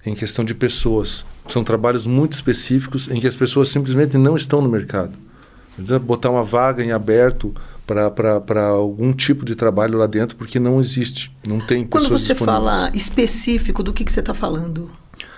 em 0.03 0.15
questão 0.15 0.43
de 0.43 0.55
pessoas. 0.55 1.25
São 1.47 1.63
trabalhos 1.63 2.05
muito 2.05 2.33
específicos 2.33 3.09
em 3.09 3.19
que 3.19 3.27
as 3.27 3.35
pessoas 3.35 3.69
simplesmente 3.69 4.17
não 4.17 4.35
estão 4.35 4.61
no 4.61 4.69
mercado. 4.69 5.13
Botar 6.01 6.29
uma 6.29 6.43
vaga 6.43 6.83
em 6.83 6.91
aberto 6.91 7.53
para 7.85 8.67
algum 8.67 9.11
tipo 9.11 9.43
de 9.43 9.55
trabalho 9.55 9.97
lá 9.97 10.07
dentro, 10.07 10.37
porque 10.37 10.59
não 10.59 10.79
existe, 10.79 11.35
não 11.45 11.59
tem 11.59 11.85
Quando 11.85 12.03
pessoas 12.03 12.21
você 12.21 12.35
fala 12.35 12.89
específico, 12.93 13.83
do 13.83 13.91
que, 13.91 14.05
que 14.05 14.11
você 14.11 14.21
está 14.21 14.33
falando? 14.33 14.89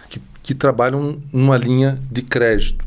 Que, 0.10 0.22
que 0.44 0.54
trabalham 0.54 1.18
numa 1.34 1.58
linha 1.58 2.00
de 2.12 2.22
crédito, 2.22 2.86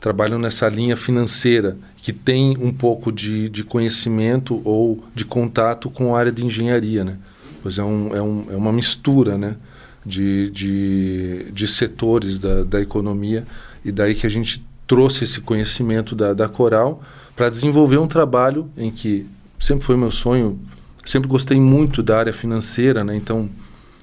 trabalham 0.00 0.38
nessa 0.38 0.68
linha 0.68 0.96
financeira, 0.96 1.76
que 1.96 2.12
tem 2.12 2.56
um 2.60 2.72
pouco 2.72 3.10
de, 3.10 3.48
de 3.48 3.64
conhecimento 3.64 4.60
ou 4.64 5.02
de 5.14 5.24
contato 5.24 5.90
com 5.90 6.14
a 6.14 6.18
área 6.18 6.30
de 6.30 6.44
engenharia, 6.44 7.02
né? 7.02 7.16
Pois 7.62 7.78
é, 7.78 7.82
um, 7.82 8.14
é, 8.14 8.22
um, 8.22 8.46
é 8.50 8.56
uma 8.56 8.72
mistura, 8.72 9.38
né? 9.38 9.56
De, 10.04 10.50
de, 10.50 11.46
de 11.50 11.66
setores 11.66 12.38
da, 12.38 12.62
da 12.62 12.78
economia 12.78 13.46
e 13.82 13.90
daí 13.90 14.14
que 14.14 14.26
a 14.26 14.30
gente 14.30 14.62
trouxe 14.86 15.24
esse 15.24 15.40
conhecimento 15.40 16.14
da, 16.14 16.32
da 16.32 16.48
Coral 16.48 17.02
para 17.34 17.48
desenvolver 17.48 17.98
um 17.98 18.06
trabalho 18.06 18.70
em 18.76 18.90
que 18.90 19.26
sempre 19.58 19.84
foi 19.84 19.96
meu 19.96 20.10
sonho, 20.10 20.58
sempre 21.04 21.28
gostei 21.28 21.60
muito 21.60 22.02
da 22.02 22.18
área 22.18 22.32
financeira, 22.32 23.02
né? 23.02 23.16
Então, 23.16 23.48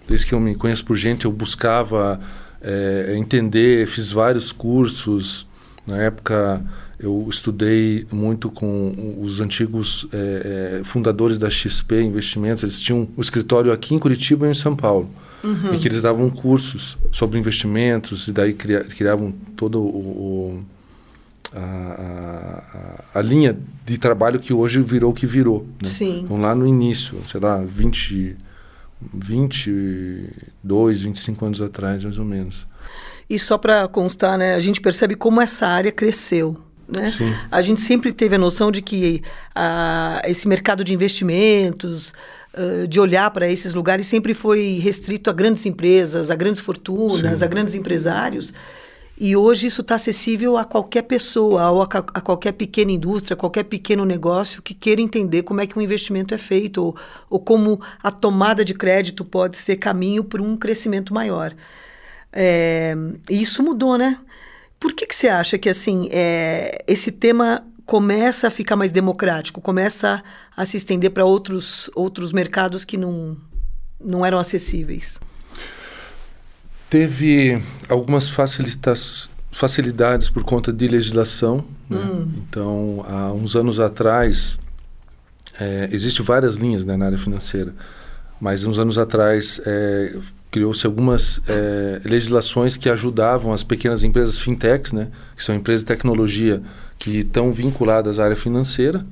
desde 0.07 0.27
que 0.27 0.33
eu 0.33 0.39
me 0.39 0.55
conheço 0.55 0.83
por 0.85 0.95
gente, 0.95 1.25
eu 1.25 1.31
buscava 1.31 2.19
é, 2.61 3.15
entender, 3.17 3.87
fiz 3.87 4.11
vários 4.11 4.51
cursos. 4.51 5.47
Na 5.85 5.97
época, 5.97 6.63
eu 6.99 7.25
estudei 7.29 8.05
muito 8.11 8.51
com 8.51 9.17
os 9.19 9.39
antigos 9.39 10.07
é, 10.13 10.81
fundadores 10.83 11.37
da 11.37 11.49
XP 11.49 12.01
Investimentos. 12.01 12.63
Eles 12.63 12.81
tinham 12.81 13.07
um 13.17 13.21
escritório 13.21 13.71
aqui 13.71 13.95
em 13.95 13.99
Curitiba 13.99 14.47
e 14.47 14.51
em 14.51 14.53
São 14.53 14.75
Paulo. 14.75 15.09
Uhum. 15.43 15.73
E 15.73 15.79
que 15.79 15.87
eles 15.87 16.01
davam 16.01 16.29
cursos 16.29 16.97
sobre 17.11 17.39
investimentos 17.39 18.27
e 18.27 18.31
daí 18.31 18.53
criavam 18.53 19.33
todo 19.55 19.79
o, 19.79 19.85
o 19.85 20.65
a, 21.53 23.03
a, 23.13 23.19
a, 23.19 23.21
linha 23.21 23.57
de 23.85 23.97
trabalho 23.97 24.39
que 24.39 24.53
hoje 24.53 24.81
virou 24.81 25.11
o 25.11 25.13
que 25.13 25.25
virou. 25.25 25.67
Né? 25.81 25.89
Sim. 25.89 26.21
Então, 26.23 26.39
lá 26.39 26.55
no 26.55 26.65
início, 26.65 27.17
sei 27.29 27.41
lá, 27.41 27.57
20, 27.57 28.37
22, 29.13 31.01
25 31.01 31.45
anos 31.45 31.61
atrás, 31.61 32.03
mais 32.03 32.17
ou 32.17 32.25
menos. 32.25 32.65
E 33.29 33.39
só 33.39 33.57
para 33.57 33.87
constar, 33.87 34.37
né, 34.37 34.55
a 34.55 34.59
gente 34.59 34.79
percebe 34.81 35.15
como 35.15 35.41
essa 35.41 35.65
área 35.67 35.91
cresceu. 35.91 36.57
Né? 36.87 37.09
Sim. 37.09 37.33
A 37.49 37.61
gente 37.61 37.79
sempre 37.79 38.11
teve 38.11 38.35
a 38.35 38.37
noção 38.37 38.69
de 38.69 38.81
que 38.81 39.23
a, 39.55 40.21
esse 40.25 40.47
mercado 40.47 40.83
de 40.83 40.93
investimentos, 40.93 42.13
uh, 42.53 42.87
de 42.87 42.99
olhar 42.99 43.29
para 43.31 43.49
esses 43.49 43.73
lugares, 43.73 44.07
sempre 44.07 44.33
foi 44.33 44.79
restrito 44.81 45.29
a 45.29 45.33
grandes 45.33 45.65
empresas, 45.65 46.31
a 46.31 46.35
grandes 46.35 46.61
fortunas, 46.61 47.39
Sim. 47.39 47.45
a 47.45 47.47
grandes 47.47 47.75
empresários. 47.75 48.53
E 49.23 49.35
hoje 49.35 49.67
isso 49.67 49.81
está 49.81 49.95
acessível 49.95 50.57
a 50.57 50.65
qualquer 50.65 51.03
pessoa, 51.03 51.69
ou 51.69 51.83
a, 51.83 51.85
a, 51.85 52.21
qualquer 52.21 52.53
pequena 52.53 52.91
indústria, 52.91 53.35
qualquer 53.35 53.65
pequeno 53.65 54.03
negócio 54.03 54.63
que 54.63 54.73
queira 54.73 54.99
entender 54.99 55.43
como 55.43 55.61
é 55.61 55.67
que 55.67 55.77
um 55.77 55.81
investimento 55.81 56.33
é 56.33 56.39
feito, 56.39 56.83
ou, 56.83 56.95
ou 57.29 57.39
como 57.39 57.79
a 58.01 58.11
tomada 58.11 58.65
de 58.65 58.73
crédito 58.73 59.23
pode 59.23 59.57
ser 59.57 59.75
caminho 59.75 60.23
para 60.23 60.41
um 60.41 60.57
crescimento 60.57 61.13
maior. 61.13 61.53
É, 62.33 62.95
e 63.29 63.43
isso 63.43 63.61
mudou, 63.61 63.95
né? 63.95 64.17
Por 64.79 64.93
que, 64.93 65.05
que 65.05 65.15
você 65.15 65.27
acha 65.27 65.59
que 65.59 65.69
assim 65.69 66.09
é, 66.11 66.83
esse 66.87 67.11
tema 67.11 67.63
começa 67.91 68.47
a 68.47 68.49
ficar 68.49 68.77
mais 68.77 68.89
democrático, 68.89 69.59
começa 69.59 70.23
a 70.55 70.65
se 70.65 70.77
estender 70.77 71.11
para 71.11 71.25
outros, 71.25 71.91
outros 71.93 72.31
mercados 72.31 72.85
que 72.85 72.95
não, 72.95 73.35
não 73.99 74.25
eram 74.25 74.39
acessíveis? 74.39 75.19
Teve 76.89 77.61
algumas 77.89 78.29
facilidades 79.51 80.29
por 80.29 80.45
conta 80.45 80.71
de 80.71 80.87
legislação. 80.87 81.65
Né? 81.89 81.97
Hum. 81.97 82.31
Então, 82.37 83.05
há 83.09 83.33
uns 83.33 83.57
anos 83.57 83.77
atrás, 83.77 84.57
é, 85.59 85.89
existem 85.91 86.25
várias 86.25 86.55
linhas 86.55 86.85
né, 86.85 86.95
na 86.95 87.07
área 87.07 87.17
financeira, 87.17 87.75
mas 88.39 88.63
uns 88.63 88.79
anos 88.79 88.97
atrás 88.97 89.59
é, 89.65 90.15
criou-se 90.49 90.85
algumas 90.85 91.41
é, 91.45 91.99
legislações 92.05 92.77
que 92.77 92.89
ajudavam 92.89 93.51
as 93.51 93.65
pequenas 93.65 94.01
empresas 94.01 94.37
fintechs, 94.37 94.93
né, 94.93 95.09
que 95.35 95.43
são 95.43 95.53
empresas 95.53 95.81
de 95.81 95.87
tecnologia 95.87 96.63
que 97.01 97.21
estão 97.21 97.51
vinculadas 97.51 98.19
à 98.19 98.25
área 98.25 98.35
financeira, 98.35 99.03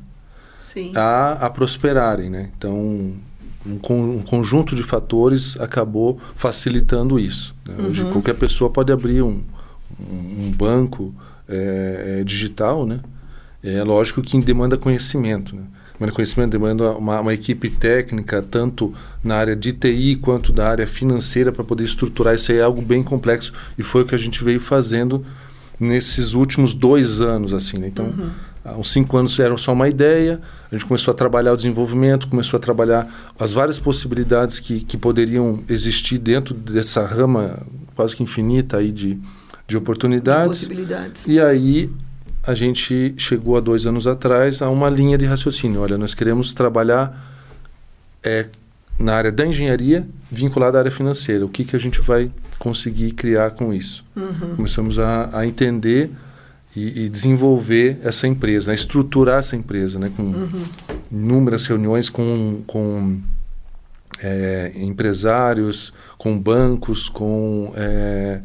a, 0.96 1.48
a 1.48 1.50
prosperarem. 1.50 2.30
Né? 2.30 2.52
Então, 2.56 2.76
um, 2.76 3.20
um, 3.66 4.22
conjunto 4.22 4.76
de 4.76 4.84
fatores 4.84 5.60
acabou 5.60 6.20
facilitando 6.36 7.20
isso. 7.20 7.56
Né? 7.66 7.74
Uhum. 7.80 7.88
Hoje 7.88 8.06
qualquer 8.12 8.36
pessoa 8.36 8.70
pode 8.70 8.94
abrir 8.94 9.24
um, 9.24 9.42
um 10.00 10.52
banco 10.56 11.16
é, 11.48 12.22
digital, 12.24 12.86
né? 12.86 13.00
É 13.64 13.84
lógico 13.84 14.22
que 14.22 14.40
demanda 14.40 14.78
conhecimento, 14.78 15.56
né? 15.56 15.64
Demanda 15.98 16.16
conhecimento, 16.16 16.52
demanda 16.52 16.92
uma, 16.92 17.20
uma, 17.20 17.34
equipe 17.34 17.72
técnica, 17.72 18.42
tanto 18.42 18.94
na 19.24 19.36
área 19.36 19.56
de 19.56 19.74
TI 19.74 20.16
quanto 20.16 20.54
da 20.54 20.70
área 20.70 20.88
financeira, 20.88 21.52
para 21.52 21.64
poder 21.64 21.84
estruturar 21.84 22.36
isso 22.36 22.52
aí. 22.52 22.60
É 22.60 22.62
algo 22.62 22.84
bem 22.84 23.02
complexo 23.02 23.52
e 23.78 23.84
foi 23.84 24.04
o 24.04 24.06
que 24.06 24.16
a 24.16 24.18
gente 24.18 24.44
veio 24.44 24.60
fazendo 24.60 25.26
nesses 25.80 26.34
últimos 26.34 26.74
dois 26.74 27.22
anos, 27.22 27.54
assim, 27.54 27.78
né? 27.78 27.88
Então, 27.88 28.06
uhum 28.06 28.30
Há 28.64 28.78
uns 28.78 28.92
cinco 28.92 29.18
anos 29.18 29.40
era 29.40 29.58
só 29.58 29.72
uma 29.72 29.88
ideia, 29.88 30.40
a 30.70 30.76
gente 30.76 30.86
começou 30.86 31.14
a 31.14 31.16
trabalhar 31.16 31.54
o 31.54 31.56
desenvolvimento, 31.56 32.28
começou 32.28 32.58
a 32.58 32.60
trabalhar 32.60 33.32
as 33.40 33.54
várias 33.54 33.80
possibilidades 33.80 34.60
que, 34.60 34.82
que 34.82 34.98
poderiam 34.98 35.64
existir 35.70 36.18
dentro 36.18 36.54
dessa 36.54 37.06
rama 37.06 37.60
quase 37.96 38.16
que 38.16 38.22
infinita 38.22 38.78
aí 38.78 38.92
de, 38.92 39.18
de 39.68 39.78
oportunidades. 39.78 40.60
De 40.60 40.68
possibilidades. 40.68 41.28
E 41.28 41.40
aí 41.40 41.90
a 42.44 42.54
gente 42.54 43.14
chegou 43.18 43.56
há 43.56 43.62
dois 43.62 43.86
anos 43.86 44.06
atrás 44.06 44.62
a 44.62 44.70
uma 44.70 44.90
linha 44.90 45.18
de 45.18 45.26
raciocínio. 45.26 45.82
Olha, 45.82 45.98
nós 45.98 46.14
queremos 46.14 46.52
trabalhar 46.52 47.18
é, 48.22 48.48
na 49.00 49.16
área 49.16 49.32
da 49.32 49.46
engenharia 49.46 50.06
vinculada 50.30 50.78
à 50.78 50.82
área 50.82 50.92
financeira. 50.92 51.46
O 51.46 51.50
que, 51.50 51.64
que 51.64 51.76
a 51.76 51.80
gente 51.80 52.02
vai 52.02 52.30
conseguir 52.60 53.12
criar 53.12 53.52
com 53.52 53.74
isso? 53.74 54.06
Uhum. 54.16 54.56
Começamos 54.58 55.00
a, 55.00 55.30
a 55.32 55.48
entender 55.48 56.12
e, 56.76 57.06
e, 57.06 57.10
desenvolver 57.10 57.98
essa 58.04 58.28
empresa, 58.28 58.70
né? 58.70 58.76
estruturar 58.76 59.40
essa 59.40 59.56
empresa, 59.56 59.98
né? 59.98 60.12
com 60.16 60.24
uhum. 60.24 60.64
inúmeras 61.12 61.66
reuniões 61.66 62.10
com, 62.10 62.62
com 62.68 63.20
é, 64.22 64.74
empresários, 64.76 65.94
com 66.18 66.38
bancos, 66.38 67.08
com 67.08 67.74
é, 67.76 68.42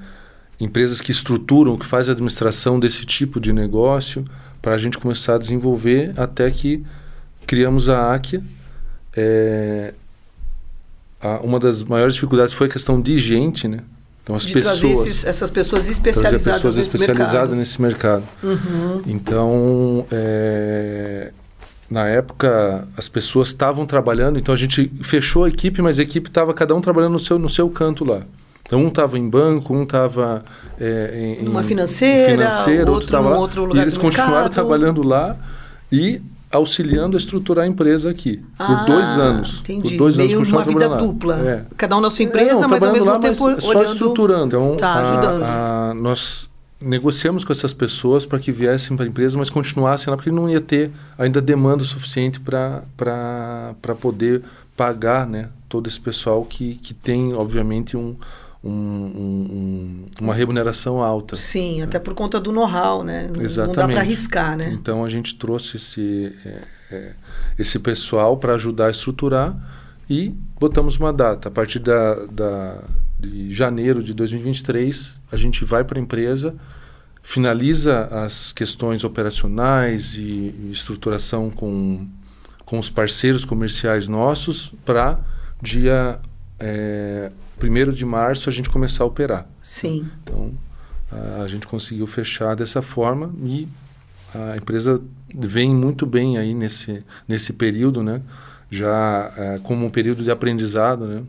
empresas 0.61 1.01
que 1.01 1.11
estruturam, 1.11 1.77
que 1.77 1.85
fazem 1.85 2.13
a 2.13 2.15
administração 2.15 2.79
desse 2.79 3.05
tipo 3.05 3.41
de 3.41 3.53
negócio, 3.53 4.25
para 4.63 4.75
a 4.75 4.79
gente 4.79 4.97
começar 4.97 5.35
a 5.35 5.39
desenvolver 5.39 6.15
até 6.17 6.51
que 6.51 6.83
criamos 7.47 7.89
a 7.89 8.15
Áquia. 8.15 8.43
É, 9.17 9.95
a, 11.25 11.41
uma 11.41 11.59
das 11.59 11.83
maiores 11.83 12.15
dificuldades 12.15 12.53
foi 12.53 12.67
a 12.67 12.71
questão 12.71 13.01
de 13.01 13.19
gente, 13.19 13.67
né? 13.67 13.79
Então 14.23 14.37
as 14.37 14.47
de 14.47 14.53
pessoas 14.55 15.07
esses, 15.07 15.25
essas 15.25 15.51
pessoas 15.51 15.89
especializadas 15.89 16.43
pessoas 16.43 16.77
nesse 16.77 16.97
especializadas 16.97 17.33
mercado. 17.33 17.57
nesse 17.57 17.83
mercado. 17.83 18.23
Uhum. 18.43 19.03
Então 19.07 20.07
é, 20.11 21.33
na 21.91 22.07
época 22.07 22.87
as 22.97 23.09
pessoas 23.09 23.49
estavam 23.49 23.87
trabalhando, 23.87 24.39
então 24.39 24.55
a 24.55 24.57
gente 24.57 24.91
fechou 25.03 25.45
a 25.45 25.49
equipe, 25.49 25.81
mas 25.83 25.99
a 25.99 26.03
equipe 26.03 26.29
estava 26.29 26.55
cada 26.55 26.75
um 26.75 26.81
trabalhando 26.81 27.13
no 27.13 27.19
seu 27.19 27.39
no 27.39 27.49
seu 27.49 27.69
canto 27.69 28.05
lá. 28.05 28.23
Então 28.67 28.81
um 28.81 28.89
estava 28.89 29.19
em 29.19 29.29
banco, 29.29 29.75
um 29.75 29.83
estava 29.83 30.43
é, 30.81 31.37
em 31.41 31.47
uma 31.47 31.63
financeira, 31.63 32.33
financeira 32.33 32.91
outro 32.91 33.07
estava 33.07 33.31
lá. 33.31 33.39
Outro 33.39 33.65
lugar 33.65 33.81
e 33.81 33.85
eles 33.85 33.99
continuaram 33.99 34.49
trabalhando 34.49 35.03
lá 35.03 35.37
e 35.93 36.23
auxiliando 36.55 37.17
a 37.17 37.19
estruturar 37.19 37.65
a 37.65 37.69
empresa 37.69 38.11
aqui. 38.11 38.43
Ah, 38.59 38.67
por 38.67 38.87
dois 38.87 39.09
anos. 39.11 39.61
Entendi. 39.61 39.91
Por 39.91 39.99
dois 39.99 40.17
Meio 40.17 40.37
anos 40.39 40.51
uma 40.51 40.63
vida 40.65 40.89
dupla. 40.89 41.35
É. 41.37 41.65
Cada 41.77 41.97
um 41.97 42.01
na 42.01 42.11
sua 42.11 42.25
empresa, 42.25 42.59
é, 42.59 42.61
não, 42.61 42.69
mas 42.69 42.83
ao 42.83 42.93
mesmo 42.93 43.11
lá, 43.11 43.19
tempo 43.19 43.45
mas 43.45 43.65
olhando... 43.65 43.85
Só 43.87 43.93
estruturando. 43.93 44.47
Então, 44.47 44.77
tá, 44.77 45.01
ajudando. 45.01 45.43
A, 45.43 45.91
a, 45.91 45.95
nós 45.95 46.49
negociamos 46.81 47.45
com 47.45 47.53
essas 47.53 47.73
pessoas 47.73 48.27
para 48.27 48.39
que 48.39 48.53
viessem 48.53 48.97
para 48.97 49.07
a 49.07 49.09
empresa, 49.09 49.39
mas 49.39 49.51
continuassem 49.51 50.11
lá, 50.11 50.17
porque 50.17 50.31
não 50.31 50.49
ia 50.49 50.61
ter 50.61 50.91
ainda 51.19 51.41
demanda 51.41 51.85
suficiente 51.85 52.39
para 52.39 53.75
poder 54.01 54.43
pagar 54.77 55.27
né, 55.27 55.49
todo 55.69 55.87
esse 55.87 56.01
pessoal 56.01 56.45
que, 56.45 56.77
que 56.77 56.93
tem, 56.93 57.33
obviamente, 57.33 57.97
um, 57.97 58.17
um, 58.65 58.71
um, 58.71 60.07
uma 60.21 60.35
remuneração 60.35 61.03
alta. 61.03 61.37
Sim, 61.37 61.83
até 61.83 61.99
por 61.99 62.15
conta 62.15 62.41
do 62.41 62.51
know-how, 62.51 63.05
né? 63.05 63.31
Exatamente. 63.39 63.77
Não 63.77 63.87
dá 63.87 63.93
para 63.93 64.01
arriscar, 64.01 64.57
né? 64.57 64.71
Então 64.73 65.05
a 65.05 65.09
gente 65.09 65.35
trouxe 65.35 65.77
esse, 65.77 66.35
é, 66.45 66.63
é, 66.91 67.13
esse 67.59 67.79
pessoal 67.79 68.39
para 68.39 68.55
ajudar 68.55 68.87
a 68.87 68.91
estruturar 68.91 69.55
e 70.09 70.35
botamos 70.59 70.97
uma 70.97 71.13
data. 71.13 71.49
A 71.49 71.51
partir 71.51 71.79
da, 71.79 72.15
da, 72.27 72.83
de 73.21 73.53
janeiro 73.53 74.03
de 74.03 74.15
2023, 74.15 75.21
a 75.31 75.37
gente 75.37 75.63
vai 75.65 75.85
para 75.85 75.99
a 75.99 76.03
empresa, 76.03 76.55
finaliza 77.23 78.05
as 78.07 78.51
questões 78.51 79.05
operacionais 79.05 80.15
e 80.15 80.71
estruturação 80.73 81.51
com, 81.51 82.07
com 82.65 82.79
os 82.79 82.89
parceiros 82.89 83.45
comerciais 83.45 84.09
nossos 84.09 84.73
para 84.87 85.21
dia 85.61 86.19
é, 86.59 87.31
1 87.65 87.93
de 87.93 88.05
março 88.05 88.49
a 88.49 88.53
gente 88.53 88.69
começar 88.71 89.05
a 89.05 89.07
operar. 89.07 89.47
Sim. 89.63 90.09
Então, 90.23 90.53
a, 91.43 91.47
gente 91.47 91.67
conseguiu 91.67 92.07
fechar 92.07 92.57
dessa 92.57 92.83
forma 92.83 93.33
e 93.45 93.69
a 94.35 94.57
empresa 94.57 95.01
vem 95.35 95.75
muito 95.75 96.05
bem 96.05 96.39
aí 96.39 96.55
nesse, 96.55 97.05
nesse 97.27 97.53
período, 97.53 98.03
né? 98.03 98.21
Já 98.71 99.33
é, 99.37 99.61
como 99.63 99.87
um 99.87 99.91
período 99.91 100.25
de 100.25 100.31
aprendizado, 100.31 101.07
né? 101.07 101.23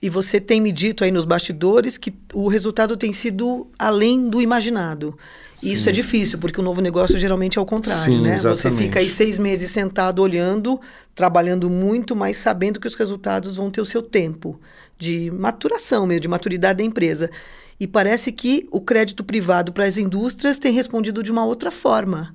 E 0.00 0.10
você 0.10 0.38
tem 0.38 0.60
me 0.60 0.70
dito 0.70 1.02
aí 1.02 1.10
nos 1.10 1.24
bastidores 1.24 1.96
que 1.96 2.14
o 2.32 2.46
resultado 2.46 2.96
tem 2.96 3.12
sido 3.12 3.66
além 3.78 4.28
do 4.28 4.40
imaginado. 4.40 5.18
E 5.62 5.72
isso 5.72 5.88
é 5.88 5.92
difícil, 5.92 6.38
porque 6.38 6.60
o 6.60 6.62
novo 6.62 6.82
negócio 6.82 7.16
geralmente 7.16 7.58
é 7.58 7.60
o 7.60 7.64
contrário, 7.64 8.12
Sim, 8.12 8.20
né? 8.20 8.34
Exatamente. 8.34 8.60
Você 8.60 8.70
fica 8.70 8.98
aí 8.98 9.08
seis 9.08 9.38
meses 9.38 9.70
sentado 9.70 10.20
olhando, 10.20 10.78
trabalhando 11.14 11.70
muito, 11.70 12.14
mas 12.14 12.36
sabendo 12.36 12.78
que 12.78 12.86
os 12.86 12.94
resultados 12.94 13.56
vão 13.56 13.70
ter 13.70 13.80
o 13.80 13.86
seu 13.86 14.02
tempo 14.02 14.60
de 14.98 15.30
maturação 15.30 16.06
mesmo, 16.06 16.22
de 16.22 16.28
maturidade 16.28 16.78
da 16.78 16.84
empresa. 16.84 17.30
E 17.78 17.86
parece 17.86 18.30
que 18.30 18.68
o 18.70 18.80
crédito 18.80 19.24
privado 19.24 19.72
para 19.72 19.84
as 19.84 19.96
indústrias 19.96 20.58
tem 20.58 20.72
respondido 20.72 21.22
de 21.22 21.32
uma 21.32 21.44
outra 21.44 21.70
forma. 21.70 22.34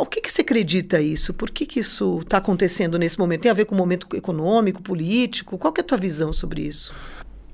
O 0.00 0.06
que, 0.06 0.20
que 0.20 0.30
você 0.30 0.42
acredita 0.42 1.00
isso? 1.00 1.32
Por 1.32 1.50
que, 1.50 1.64
que 1.64 1.78
isso 1.80 2.18
está 2.22 2.38
acontecendo 2.38 2.98
nesse 2.98 3.18
momento? 3.18 3.42
Tem 3.42 3.50
a 3.50 3.54
ver 3.54 3.64
com 3.64 3.76
o 3.76 3.78
momento 3.78 4.08
econômico, 4.16 4.82
político? 4.82 5.56
Qual 5.56 5.72
é 5.76 5.80
a 5.80 5.84
tua 5.84 5.96
visão 5.96 6.32
sobre 6.32 6.62
isso? 6.62 6.92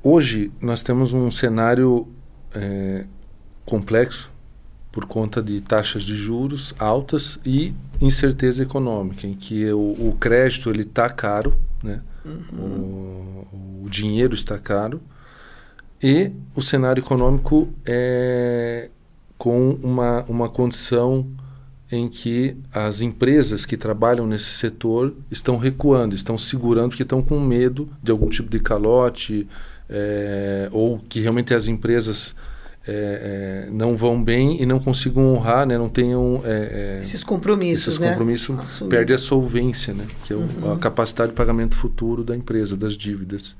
Hoje 0.03 0.51
nós 0.61 0.83
temos 0.83 1.13
um 1.13 1.31
cenário 1.31 2.09
é, 2.55 3.05
complexo 3.67 4.34
por 4.95 5.07
conta 5.07 5.43
de 5.43 5.61
taxas 5.61 6.05
de 6.05 6.15
juros 6.15 6.73
altas 6.79 7.41
e 7.45 7.75
incerteza 8.01 8.63
econômica, 8.63 9.27
em 9.27 9.35
que 9.35 9.69
o, 9.73 10.11
o 10.11 10.17
crédito 10.21 10.71
ele 10.71 10.83
está 10.83 11.11
caro, 11.11 11.53
né? 11.83 12.01
Uhum. 12.25 13.45
O, 13.53 13.83
o, 13.87 13.91
dinheiro 13.91 14.35
está 14.35 14.57
caro 14.57 15.03
e 16.01 16.31
o 16.55 16.63
cenário 16.63 17.01
econômico 17.01 17.69
é 17.85 18.89
com 19.37 19.71
uma, 19.83 20.23
uma 20.29 20.49
condição 20.49 21.27
em 21.91 22.09
que 22.09 22.57
as 22.73 23.03
empresas 23.03 23.67
que 23.67 23.77
trabalham 23.77 24.29
nesse 24.29 24.53
setor 24.53 25.13
estão 25.29 25.57
recuando, 25.57 26.15
estão 26.15 26.39
segurando, 26.39 26.91
porque 26.91 27.03
estão 27.03 27.21
com 27.21 27.41
medo 27.41 27.89
de 28.01 28.13
algum 28.13 28.29
tipo 28.29 28.49
de 28.49 28.61
calote, 28.61 29.49
é, 29.91 30.69
ou 30.71 31.01
que 31.09 31.19
realmente 31.19 31.53
as 31.53 31.67
empresas 31.67 32.35
é, 32.87 33.67
é, 33.67 33.71
não 33.71 33.97
vão 33.97 34.23
bem 34.23 34.61
e 34.61 34.67
não 34.67 34.79
consigam 34.79 35.35
honrar, 35.35 35.67
né, 35.67 35.79
não 35.79 35.89
tenham 35.89 36.43
esses 37.01 37.25
compromissos, 37.25 37.89
esses 37.89 37.99
né? 37.99 38.11
compromissos 38.11 38.83
perde 38.91 39.15
a 39.15 39.19
solvência, 39.19 39.95
né, 39.95 40.07
que 40.25 40.33
é 40.33 40.37
uhum. 40.37 40.73
a 40.73 40.79
capacidade 40.79 41.31
de 41.31 41.37
pagamento 41.37 41.77
futuro 41.77 42.23
da 42.23 42.37
empresa, 42.37 42.77
das 42.77 42.95
dívidas. 42.95 43.57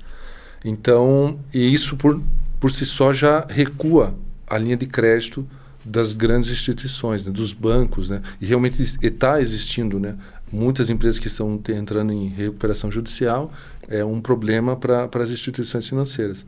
Então, 0.63 1.39
e 1.53 1.73
isso 1.73 1.95
por, 1.95 2.21
por 2.59 2.71
si 2.71 2.85
só 2.85 3.11
já 3.11 3.45
recua 3.49 4.13
a 4.47 4.57
linha 4.57 4.77
de 4.77 4.85
crédito 4.85 5.47
das 5.83 6.13
grandes 6.13 6.49
instituições, 6.51 7.25
né, 7.25 7.31
dos 7.31 7.51
bancos, 7.51 8.09
né, 8.09 8.21
e 8.39 8.45
realmente 8.45 8.81
está 9.01 9.41
existindo, 9.41 9.99
né, 9.99 10.15
muitas 10.51 10.89
empresas 10.89 11.19
que 11.19 11.27
estão 11.27 11.59
entrando 11.69 12.13
em 12.13 12.27
recuperação 12.27 12.91
judicial 12.91 13.51
é 13.87 14.05
um 14.05 14.21
problema 14.21 14.75
para 14.75 15.09
as 15.15 15.29
instituições 15.31 15.87
financeiras. 15.87 16.45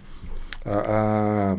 A, 0.65 1.55
a, 1.55 1.57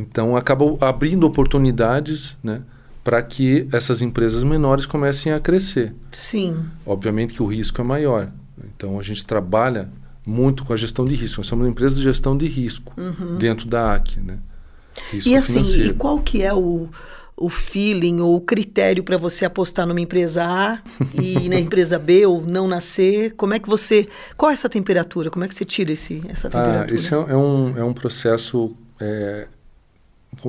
então 0.00 0.36
acabou 0.36 0.78
abrindo 0.80 1.26
oportunidades, 1.26 2.36
né, 2.42 2.62
para 3.02 3.22
que 3.22 3.66
essas 3.72 4.02
empresas 4.02 4.42
menores 4.42 4.86
comecem 4.86 5.32
a 5.32 5.40
crescer. 5.40 5.94
Sim. 6.10 6.64
Obviamente 6.84 7.34
que 7.34 7.42
o 7.42 7.46
risco 7.46 7.80
é 7.80 7.84
maior. 7.84 8.30
Então 8.76 8.98
a 8.98 9.02
gente 9.02 9.24
trabalha 9.24 9.88
muito 10.24 10.64
com 10.64 10.72
a 10.72 10.76
gestão 10.76 11.04
de 11.04 11.14
risco. 11.14 11.40
Nós 11.40 11.46
somos 11.46 11.64
uma 11.64 11.70
empresa 11.70 11.96
de 11.96 12.02
gestão 12.02 12.36
de 12.36 12.46
risco 12.46 12.92
uhum. 12.96 13.36
dentro 13.36 13.66
da 13.66 13.94
AC, 13.94 14.16
né? 14.16 14.38
Risco 15.10 15.28
e 15.28 15.36
assim, 15.36 15.64
financeiro. 15.64 15.90
e 15.90 15.94
qual 15.94 16.18
que 16.20 16.42
é 16.42 16.52
o, 16.52 16.88
o 17.36 17.48
feeling 17.48 18.20
ou 18.20 18.36
o 18.36 18.40
critério 18.40 19.02
para 19.02 19.16
você 19.16 19.44
apostar 19.44 19.86
numa 19.86 20.00
empresa 20.00 20.44
A 20.44 20.78
e 21.14 21.48
na 21.48 21.58
empresa 21.58 21.98
B 21.98 22.26
ou 22.26 22.42
não 22.42 22.68
nascer? 22.68 23.34
Como 23.34 23.54
é 23.54 23.58
que 23.58 23.68
você. 23.68 24.08
Qual 24.36 24.50
é 24.50 24.54
essa 24.54 24.68
temperatura? 24.68 25.30
Como 25.30 25.44
é 25.44 25.48
que 25.48 25.54
você 25.54 25.64
tira 25.64 25.92
esse, 25.92 26.22
essa 26.28 26.48
ah, 26.48 26.50
temperatura? 26.50 26.92
Ah, 26.92 26.94
esse 26.94 27.14
é, 27.14 27.16
é, 27.16 27.36
um, 27.36 27.78
é 27.78 27.84
um 27.84 27.94
processo. 27.94 28.76
É, 29.00 29.48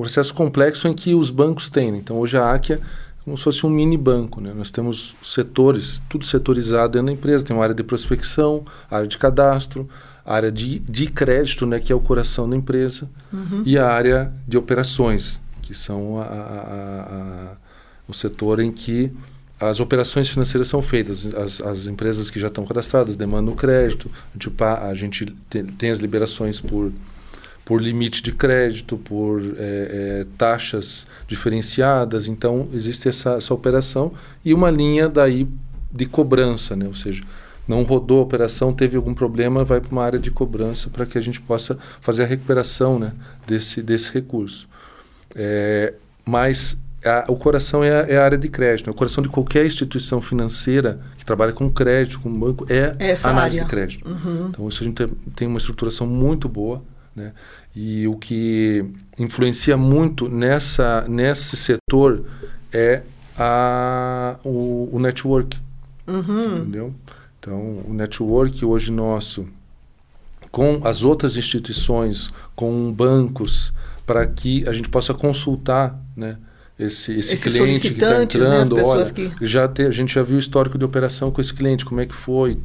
processo 0.00 0.34
complexo 0.34 0.88
em 0.88 0.94
que 0.94 1.14
os 1.14 1.30
bancos 1.30 1.68
têm. 1.68 1.92
Né? 1.92 1.98
Então, 1.98 2.18
hoje 2.18 2.36
a 2.36 2.52
Áquia 2.52 2.74
é 2.74 3.24
como 3.24 3.36
se 3.36 3.44
fosse 3.44 3.66
um 3.66 3.70
mini 3.70 3.96
banco. 3.96 4.40
Né? 4.40 4.52
Nós 4.54 4.70
temos 4.70 5.14
setores, 5.22 6.02
tudo 6.08 6.24
setorizado 6.24 6.94
dentro 6.94 7.06
da 7.06 7.12
empresa. 7.12 7.44
Tem 7.44 7.54
uma 7.54 7.62
área 7.62 7.74
de 7.74 7.82
prospecção, 7.82 8.64
área 8.90 9.06
de 9.06 9.18
cadastro, 9.18 9.88
área 10.24 10.50
de, 10.50 10.78
de 10.78 11.06
crédito, 11.06 11.66
né, 11.66 11.80
que 11.80 11.92
é 11.92 11.94
o 11.94 12.00
coração 12.00 12.48
da 12.48 12.56
empresa, 12.56 13.08
uhum. 13.32 13.62
e 13.66 13.76
a 13.76 13.88
área 13.88 14.32
de 14.46 14.56
operações, 14.56 15.40
que 15.60 15.74
são 15.74 16.20
a, 16.20 16.24
a, 16.24 16.28
a, 16.28 17.52
o 18.06 18.14
setor 18.14 18.60
em 18.60 18.70
que 18.70 19.12
as 19.60 19.78
operações 19.78 20.28
financeiras 20.28 20.68
são 20.68 20.82
feitas. 20.82 21.32
As, 21.34 21.60
as 21.60 21.86
empresas 21.86 22.30
que 22.30 22.40
já 22.40 22.48
estão 22.48 22.64
cadastradas 22.64 23.16
demandam 23.16 23.54
crédito, 23.54 24.10
tipo, 24.38 24.64
a 24.64 24.92
gente 24.94 25.26
tem, 25.48 25.64
tem 25.64 25.90
as 25.90 26.00
liberações 26.00 26.60
por, 26.60 26.92
por 27.64 27.80
limite 27.80 28.22
de 28.22 28.32
crédito, 28.32 28.96
por 28.96 29.40
é, 29.40 29.46
é, 29.58 30.26
taxas 30.36 31.06
diferenciadas. 31.28 32.28
Então, 32.28 32.68
existe 32.72 33.08
essa, 33.08 33.34
essa 33.34 33.54
operação 33.54 34.12
e 34.44 34.52
uma 34.52 34.70
linha 34.70 35.08
daí 35.08 35.46
de 35.92 36.06
cobrança, 36.06 36.74
né? 36.74 36.86
ou 36.86 36.94
seja, 36.94 37.22
não 37.66 37.82
rodou 37.84 38.18
a 38.18 38.22
operação, 38.22 38.72
teve 38.72 38.96
algum 38.96 39.14
problema, 39.14 39.64
vai 39.64 39.80
para 39.80 39.92
uma 39.92 40.02
área 40.02 40.18
de 40.18 40.30
cobrança 40.30 40.90
para 40.90 41.06
que 41.06 41.16
a 41.16 41.20
gente 41.20 41.40
possa 41.40 41.78
fazer 42.00 42.24
a 42.24 42.26
recuperação 42.26 42.98
né, 42.98 43.12
desse, 43.46 43.82
desse 43.82 44.12
recurso. 44.12 44.68
É, 45.34 45.94
mas 46.24 46.76
a, 47.04 47.24
o 47.28 47.36
coração 47.36 47.82
é 47.84 47.90
a, 47.90 48.06
é 48.08 48.16
a, 48.16 48.24
área 48.24 48.38
de 48.38 48.48
crédito. 48.48 48.86
Né? 48.86 48.92
O 48.92 48.94
coração 48.94 49.22
de 49.22 49.28
qualquer 49.28 49.64
instituição 49.64 50.20
financeira 50.20 51.00
que 51.16 51.24
trabalha 51.24 51.52
com 51.52 51.70
crédito, 51.70 52.20
com 52.20 52.32
banco, 52.32 52.66
é 52.68 52.94
Essa 52.98 53.28
a 53.28 53.30
análise 53.32 53.60
área. 53.60 53.68
de 53.68 53.70
crédito. 53.70 54.08
Uhum. 54.08 54.48
Então, 54.50 54.68
isso 54.68 54.82
a 54.82 54.86
gente 54.86 55.06
tem 55.36 55.46
uma 55.46 55.58
estruturação 55.58 56.06
muito 56.06 56.48
boa. 56.48 56.82
Né? 57.14 57.32
E 57.74 58.06
o 58.08 58.16
que 58.16 58.84
influencia 59.18 59.76
muito 59.76 60.28
nessa, 60.28 61.04
nesse 61.08 61.56
setor 61.56 62.24
é 62.72 63.02
a, 63.36 64.36
o, 64.44 64.88
o 64.92 64.98
network. 64.98 65.58
Uhum. 66.06 66.56
Entendeu? 66.56 66.94
Então, 67.38 67.82
o 67.86 67.92
network 67.92 68.64
hoje 68.64 68.92
nosso, 68.92 69.46
com 70.50 70.80
as 70.84 71.02
outras 71.02 71.36
instituições, 71.36 72.32
com 72.54 72.92
bancos, 72.92 73.72
para 74.06 74.26
que 74.26 74.66
a 74.68 74.72
gente 74.72 74.88
possa 74.88 75.12
consultar 75.14 75.98
né, 76.16 76.36
esse, 76.78 77.12
esse, 77.14 77.50
cliente 77.50 77.80
que 77.80 77.94
está 77.94 78.22
entrando. 78.22 78.76
Né, 78.76 78.82
olha, 78.82 79.04
que... 79.04 79.32
já 79.40 79.68
te, 79.68 79.82
a 79.82 79.90
gente 79.90 80.14
já 80.14 80.22
viu 80.22 80.36
o 80.36 80.38
histórico 80.38 80.78
de 80.78 80.84
operação 80.84 81.30
com 81.30 81.40
esse 81.40 81.52
cliente, 81.52 81.84
como 81.84 82.00
é 82.00 82.06
que 82.06 82.14
foi. 82.14 82.58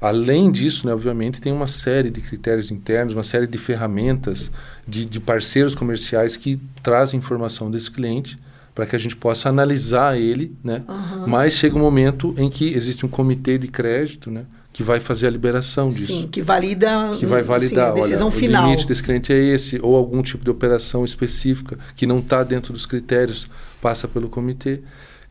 Além 0.00 0.50
disso, 0.50 0.86
né, 0.86 0.92
obviamente, 0.92 1.40
tem 1.40 1.52
uma 1.52 1.66
série 1.66 2.10
de 2.10 2.20
critérios 2.20 2.70
internos, 2.70 3.14
uma 3.14 3.24
série 3.24 3.46
de 3.46 3.58
ferramentas 3.58 4.50
de, 4.86 5.04
de 5.04 5.18
parceiros 5.18 5.74
comerciais 5.74 6.36
que 6.36 6.60
trazem 6.82 7.18
informação 7.18 7.70
desse 7.70 7.90
cliente 7.90 8.38
para 8.78 8.86
que 8.86 8.94
a 8.94 8.98
gente 8.98 9.16
possa 9.16 9.48
analisar 9.48 10.16
ele, 10.16 10.54
né? 10.62 10.84
Uhum. 10.88 11.26
Mas 11.26 11.54
chega 11.54 11.74
um 11.74 11.80
momento 11.80 12.32
em 12.38 12.48
que 12.48 12.74
existe 12.74 13.04
um 13.04 13.08
comitê 13.08 13.58
de 13.58 13.66
crédito, 13.66 14.30
né? 14.30 14.44
Que 14.72 14.84
vai 14.84 15.00
fazer 15.00 15.26
a 15.26 15.30
liberação 15.30 15.88
disso. 15.88 16.06
Sim, 16.06 16.28
que 16.30 16.40
valida, 16.40 17.10
que 17.18 17.26
vai 17.26 17.42
validar, 17.42 17.92
sim, 17.92 17.98
a 17.98 18.02
decisão 18.02 18.28
olha, 18.28 18.36
final. 18.36 18.62
O 18.62 18.66
limite 18.66 18.86
desse 18.86 19.02
cliente 19.02 19.32
é 19.32 19.36
esse, 19.36 19.80
ou 19.82 19.96
algum 19.96 20.22
tipo 20.22 20.44
de 20.44 20.50
operação 20.50 21.04
específica 21.04 21.76
que 21.96 22.06
não 22.06 22.20
está 22.20 22.44
dentro 22.44 22.72
dos 22.72 22.86
critérios, 22.86 23.50
passa 23.82 24.06
pelo 24.06 24.28
comitê. 24.28 24.80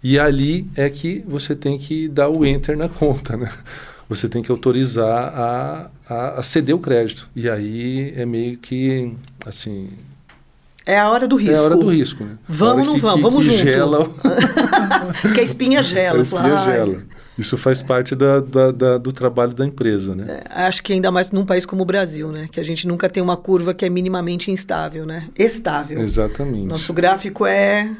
E 0.04 0.20
ali 0.20 0.70
é 0.76 0.90
que 0.90 1.24
você 1.26 1.56
tem 1.56 1.78
que 1.78 2.10
dar 2.10 2.28
o 2.28 2.46
enter 2.46 2.76
na 2.76 2.90
conta, 2.90 3.38
né? 3.38 3.50
Você 4.10 4.30
tem 4.30 4.42
que 4.42 4.52
autorizar 4.52 5.34
a, 5.36 5.90
a, 6.08 6.40
a 6.40 6.44
ceder 6.44 6.76
o 6.76 6.80
crédito. 6.80 7.30
E 7.36 7.50
aí 7.50 8.14
é 8.16 8.26
meio 8.26 8.58
que, 8.58 9.14
assim, 9.46 9.90
é 10.88 10.98
a 10.98 11.10
hora 11.10 11.28
do 11.28 11.36
risco. 11.36 11.54
É 11.54 11.58
a 11.58 11.62
hora 11.64 11.76
do 11.76 11.90
risco, 11.90 12.24
né? 12.24 12.38
Vamos 12.48 12.88
ou 12.88 12.94
não 12.94 13.00
vamos? 13.02 13.22
vamos 13.22 13.46
que 13.46 13.58
junto. 13.58 13.70
Gela... 13.70 14.10
que 15.36 15.40
a 15.42 15.44
espinha 15.44 15.84
gela. 15.84 16.20
A 16.20 16.22
espinha 16.22 16.64
gela. 16.64 17.04
Isso 17.38 17.58
faz 17.58 17.82
parte 17.82 18.16
da, 18.16 18.40
da, 18.40 18.72
da, 18.72 18.98
do 18.98 19.12
trabalho 19.12 19.54
da 19.54 19.66
empresa, 19.66 20.16
né? 20.16 20.42
É, 20.50 20.64
acho 20.64 20.82
que 20.82 20.94
ainda 20.94 21.12
mais 21.12 21.30
num 21.30 21.46
país 21.46 21.66
como 21.66 21.84
o 21.84 21.86
Brasil, 21.86 22.32
né? 22.32 22.48
Que 22.50 22.62
a 22.62 22.64
gente 22.64 22.88
nunca 22.88 23.10
tem 23.10 23.22
uma 23.22 23.36
curva 23.36 23.74
que 23.74 23.86
é 23.86 23.90
minimamente 23.90 24.50
instável, 24.50 25.06
né? 25.06 25.28
Estável. 25.38 26.02
Exatamente. 26.02 26.66
Nosso 26.66 26.94
gráfico 26.94 27.46
é 27.46 27.92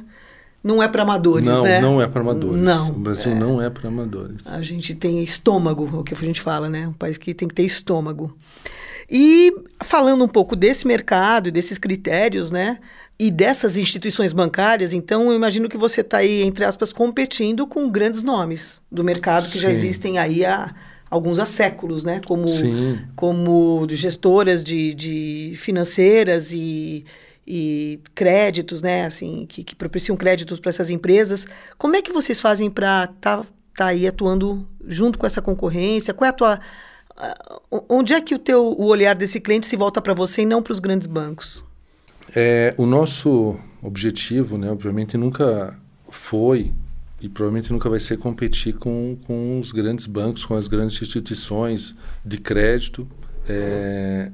não 0.64 0.82
é 0.82 0.88
para 0.88 1.04
amadores, 1.04 1.46
não, 1.46 1.64
né? 1.64 1.80
Não, 1.80 2.02
é 2.02 2.08
para 2.08 2.22
amadores. 2.22 2.62
Não. 2.62 2.90
O 2.90 2.94
Brasil 2.94 3.32
é. 3.32 3.36
não 3.36 3.62
é 3.62 3.70
para 3.70 3.88
amadores. 3.88 4.48
A 4.48 4.62
gente 4.62 4.94
tem 4.96 5.24
estômago, 5.24 5.90
é 5.94 5.98
o 5.98 6.04
que 6.04 6.14
a 6.14 6.18
gente 6.18 6.42
fala, 6.42 6.70
né? 6.70 6.88
Um 6.88 6.94
país 6.94 7.18
que 7.18 7.34
tem 7.34 7.48
que 7.48 7.56
ter 7.56 7.64
estômago. 7.64 8.36
E 9.10 9.54
falando 9.84 10.24
um 10.24 10.28
pouco 10.28 10.56
desse 10.56 10.86
mercado 10.86 11.52
desses 11.52 11.78
critérios, 11.78 12.52
né? 12.52 12.80
E 13.20 13.32
dessas 13.32 13.78
instituições 13.78 14.32
bancárias, 14.32 14.94
então 14.94 15.32
eu 15.32 15.36
imagino 15.36 15.68
que 15.68 15.78
você 15.78 16.02
está 16.02 16.18
aí, 16.18 16.44
entre 16.44 16.64
aspas, 16.64 16.94
competindo 16.94 17.66
com 17.66 17.90
grandes 17.90 18.22
nomes 18.22 18.80
do 18.92 19.04
mercado 19.04 19.46
que 19.46 19.54
Sim. 19.54 19.62
já 19.62 19.72
existem 19.72 20.20
aí 20.20 20.46
há 20.46 20.76
alguns 21.10 21.40
há 21.40 21.46
séculos, 21.46 22.04
né? 22.04 22.22
Como, 22.26 22.48
como 23.16 23.88
gestoras 23.90 24.64
de, 24.64 24.94
de 24.94 25.54
financeiras 25.56 26.52
e 26.52 27.06
e 27.48 28.02
créditos, 28.14 28.82
né, 28.82 29.06
assim, 29.06 29.46
que, 29.48 29.64
que 29.64 29.74
propiciam 29.74 30.18
créditos 30.18 30.60
para 30.60 30.70
essas 30.70 30.90
empresas. 30.90 31.48
Como 31.78 31.96
é 31.96 32.02
que 32.02 32.12
vocês 32.12 32.42
fazem 32.42 32.70
para 32.70 33.06
estar 33.06 33.38
tá, 33.38 33.46
tá 33.76 33.86
aí 33.86 34.06
atuando 34.06 34.68
junto 34.86 35.18
com 35.18 35.26
essa 35.26 35.42
concorrência? 35.42 36.14
Qual 36.14 36.26
é 36.26 36.30
a 36.30 36.34
tua 36.34 36.60
onde 37.90 38.14
é 38.14 38.22
que 38.22 38.36
o 38.36 38.40
teu 38.40 38.64
o 38.64 38.86
olhar 38.86 39.16
desse 39.16 39.40
cliente 39.40 39.66
se 39.66 39.76
volta 39.76 40.00
para 40.00 40.14
você 40.14 40.44
e 40.44 40.46
não 40.46 40.62
para 40.62 40.74
os 40.74 40.80
grandes 40.80 41.08
bancos? 41.08 41.64
É, 42.36 42.76
o 42.78 42.86
nosso 42.86 43.58
objetivo, 43.82 44.58
né, 44.58 44.70
obviamente 44.70 45.18
nunca 45.18 45.80
foi 46.10 46.74
e 47.20 47.28
provavelmente 47.28 47.72
nunca 47.72 47.90
vai 47.90 48.00
ser 48.00 48.18
competir 48.18 48.76
com, 48.76 49.18
com 49.26 49.60
os 49.60 49.72
grandes 49.72 50.06
bancos, 50.06 50.46
com 50.46 50.56
as 50.56 50.68
grandes 50.68 51.02
instituições 51.02 51.96
de 52.24 52.38
crédito. 52.38 53.08
É, 53.50 54.32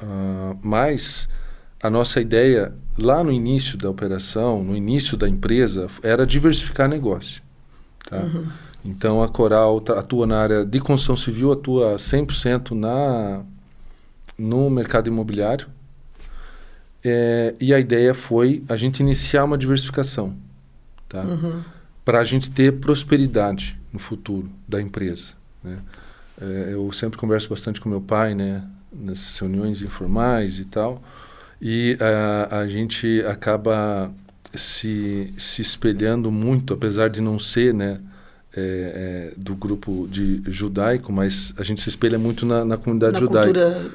uh, 0.00 0.58
mas 0.62 1.28
a 1.84 1.90
nossa 1.90 2.18
ideia 2.18 2.72
lá 2.96 3.22
no 3.22 3.30
início 3.30 3.76
da 3.76 3.90
operação, 3.90 4.64
no 4.64 4.74
início 4.74 5.18
da 5.18 5.28
empresa, 5.28 5.86
era 6.02 6.26
diversificar 6.26 6.88
negócio. 6.88 7.42
Tá? 8.08 8.20
Uhum. 8.20 8.46
Então 8.82 9.22
a 9.22 9.28
Coral 9.28 9.84
atua 9.90 10.26
na 10.26 10.38
área 10.38 10.64
de 10.64 10.80
construção 10.80 11.14
civil, 11.14 11.52
atua 11.52 11.96
100% 11.96 12.70
na, 12.70 13.42
no 14.38 14.70
mercado 14.70 15.08
imobiliário. 15.08 15.66
É, 17.04 17.54
e 17.60 17.74
a 17.74 17.78
ideia 17.78 18.14
foi 18.14 18.64
a 18.66 18.78
gente 18.78 19.00
iniciar 19.00 19.44
uma 19.44 19.58
diversificação. 19.58 20.34
Tá? 21.06 21.20
Uhum. 21.20 21.62
Para 22.02 22.20
a 22.20 22.24
gente 22.24 22.50
ter 22.50 22.72
prosperidade 22.80 23.78
no 23.92 23.98
futuro 23.98 24.48
da 24.66 24.80
empresa. 24.80 25.34
Né? 25.62 25.80
É, 26.40 26.70
eu 26.72 26.90
sempre 26.92 27.18
converso 27.18 27.50
bastante 27.50 27.78
com 27.78 27.90
meu 27.90 28.00
pai, 28.00 28.34
né? 28.34 28.64
Nessas 28.90 29.36
reuniões 29.36 29.82
informais 29.82 30.58
e 30.58 30.64
tal. 30.64 31.02
E 31.66 31.94
uh, 31.94 32.54
a 32.56 32.68
gente 32.68 33.24
acaba 33.26 34.12
se, 34.54 35.32
se 35.38 35.62
espelhando 35.62 36.30
muito, 36.30 36.74
apesar 36.74 37.08
de 37.08 37.22
não 37.22 37.38
ser 37.38 37.72
né, 37.72 38.00
é, 38.54 38.60
é, 38.60 39.32
do 39.34 39.54
grupo 39.54 40.06
de 40.10 40.42
judaico, 40.46 41.10
mas 41.10 41.54
a 41.56 41.64
gente 41.64 41.80
se 41.80 41.88
espelha 41.88 42.18
muito 42.18 42.44
na, 42.44 42.66
na 42.66 42.76
comunidade 42.76 43.14
na 43.14 43.20
judaica. 43.20 43.46
Cultura 43.46 43.90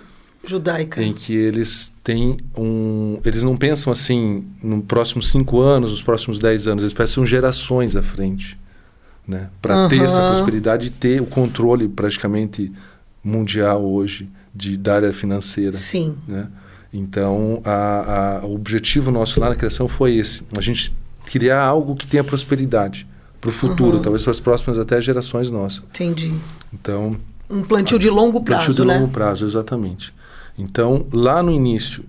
judaica. 0.47 1.03
Em 1.03 1.13
que 1.13 1.31
eles 1.31 1.93
têm 2.03 2.37
um. 2.57 3.19
Eles 3.23 3.43
não 3.43 3.55
pensam 3.55 3.93
assim 3.93 4.43
nos 4.63 4.83
próximos 4.85 5.29
cinco 5.29 5.61
anos, 5.61 5.91
nos 5.91 6.01
próximos 6.01 6.39
dez 6.39 6.67
anos, 6.67 6.83
eles 6.83 6.93
pensam 6.93 7.23
gerações 7.23 7.95
à 7.95 8.01
frente. 8.01 8.57
Né? 9.27 9.47
Para 9.61 9.83
uhum. 9.83 9.89
ter 9.89 10.01
essa 10.01 10.25
prosperidade 10.27 10.87
e 10.87 10.89
ter 10.89 11.21
o 11.21 11.25
controle 11.27 11.87
praticamente 11.87 12.71
mundial 13.23 13.85
hoje 13.85 14.27
de, 14.55 14.75
da 14.75 14.95
área 14.95 15.13
financeira. 15.13 15.73
Sim. 15.73 16.17
Né? 16.27 16.47
Então, 16.91 17.61
a, 17.63 18.39
a, 18.41 18.45
o 18.45 18.55
objetivo 18.55 19.11
nosso 19.11 19.39
lá 19.39 19.49
na 19.49 19.55
criação 19.55 19.87
foi 19.87 20.15
esse: 20.15 20.41
a 20.57 20.61
gente 20.61 20.93
criar 21.25 21.63
algo 21.63 21.95
que 21.95 22.07
tenha 22.07 22.23
prosperidade 22.23 23.07
para 23.39 23.49
o 23.49 23.53
futuro, 23.53 23.97
uhum. 23.97 24.01
talvez 24.01 24.23
para 24.23 24.31
as 24.31 24.39
próximas 24.39 24.77
até 24.77 24.99
gerações 24.99 25.49
nossas. 25.49 25.83
Entendi. 25.89 26.33
Então. 26.73 27.15
Um 27.49 27.61
plantio 27.61 27.97
de 27.97 28.09
longo 28.09 28.41
prazo. 28.41 28.65
Plantio 28.65 28.83
de 28.83 28.87
né? 28.87 28.97
longo 28.99 29.11
prazo, 29.11 29.45
exatamente. 29.45 30.13
Então, 30.57 31.05
lá 31.11 31.41
no 31.41 31.51
início, 31.51 32.03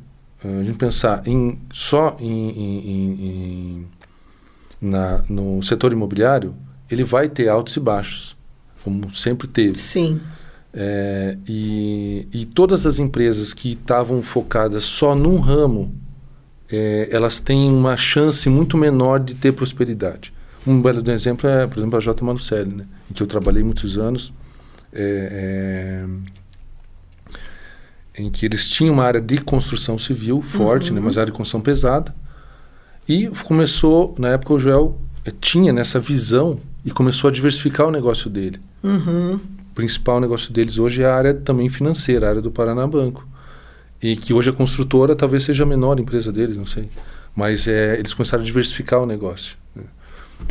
a 0.44 0.64
gente 0.64 0.76
pensar 0.76 1.22
em, 1.26 1.58
só 1.72 2.16
em, 2.18 2.50
em, 2.50 2.88
em 2.88 3.86
na, 4.80 5.22
no 5.28 5.62
setor 5.62 5.92
imobiliário, 5.92 6.54
ele 6.90 7.04
vai 7.04 7.28
ter 7.28 7.48
altos 7.48 7.76
e 7.76 7.80
baixos, 7.80 8.36
como 8.82 9.14
sempre 9.14 9.46
teve. 9.46 9.76
Sim. 9.76 10.20
É, 10.72 11.36
e, 11.48 12.28
e 12.32 12.46
todas 12.46 12.86
as 12.86 13.00
empresas 13.00 13.52
que 13.52 13.72
estavam 13.72 14.22
focadas 14.22 14.84
só 14.84 15.14
num 15.14 15.38
ramo, 15.38 15.92
é, 16.70 17.08
elas 17.10 17.40
têm 17.40 17.68
uma 17.68 17.96
chance 17.96 18.48
muito 18.48 18.76
menor 18.76 19.18
de 19.18 19.34
ter 19.34 19.52
prosperidade. 19.52 20.32
Um 20.66 20.80
belo 20.80 21.08
exemplo 21.10 21.48
é, 21.48 21.66
por 21.66 21.78
exemplo, 21.78 21.96
a 21.96 22.00
J. 22.00 22.24
Manucelli, 22.24 22.74
né, 22.74 22.86
em 23.10 23.14
que 23.14 23.22
eu 23.22 23.26
trabalhei 23.26 23.64
muitos 23.64 23.98
anos, 23.98 24.32
é, 24.92 26.04
é 28.14 28.22
em 28.22 28.30
que 28.30 28.44
eles 28.44 28.68
tinham 28.68 28.94
uma 28.94 29.04
área 29.04 29.20
de 29.20 29.38
construção 29.38 29.98
civil 29.98 30.42
forte, 30.42 30.90
né, 30.90 30.98
uhum. 30.98 31.04
né, 31.04 31.06
mas 31.06 31.16
área 31.16 31.32
de 31.32 31.36
construção 31.36 31.60
pesada. 31.60 32.14
E 33.08 33.28
começou, 33.44 34.14
na 34.18 34.28
época, 34.28 34.54
o 34.54 34.58
Joel 34.58 35.00
eh, 35.24 35.32
tinha 35.40 35.72
nessa 35.72 35.98
visão 35.98 36.60
e 36.84 36.90
começou 36.90 37.28
a 37.28 37.32
diversificar 37.32 37.88
o 37.88 37.90
negócio 37.90 38.28
dele. 38.28 38.60
Uhum 38.84 39.40
principal 39.80 40.20
negócio 40.20 40.52
deles 40.52 40.78
hoje 40.78 41.02
é 41.02 41.06
a 41.06 41.14
área 41.14 41.32
também 41.32 41.68
financeira, 41.68 42.26
a 42.26 42.30
área 42.30 42.42
do 42.42 42.50
Paraná 42.50 42.86
Banco. 42.86 43.26
E 44.02 44.14
que 44.14 44.32
hoje 44.32 44.50
a 44.50 44.52
construtora 44.52 45.16
talvez 45.16 45.42
seja 45.44 45.62
a 45.62 45.66
menor 45.66 45.98
empresa 45.98 46.30
deles, 46.30 46.56
não 46.56 46.66
sei. 46.66 46.88
Mas 47.34 47.66
é, 47.66 47.98
eles 47.98 48.12
começaram 48.12 48.42
a 48.42 48.46
diversificar 48.46 49.00
o 49.00 49.06
negócio. 49.06 49.56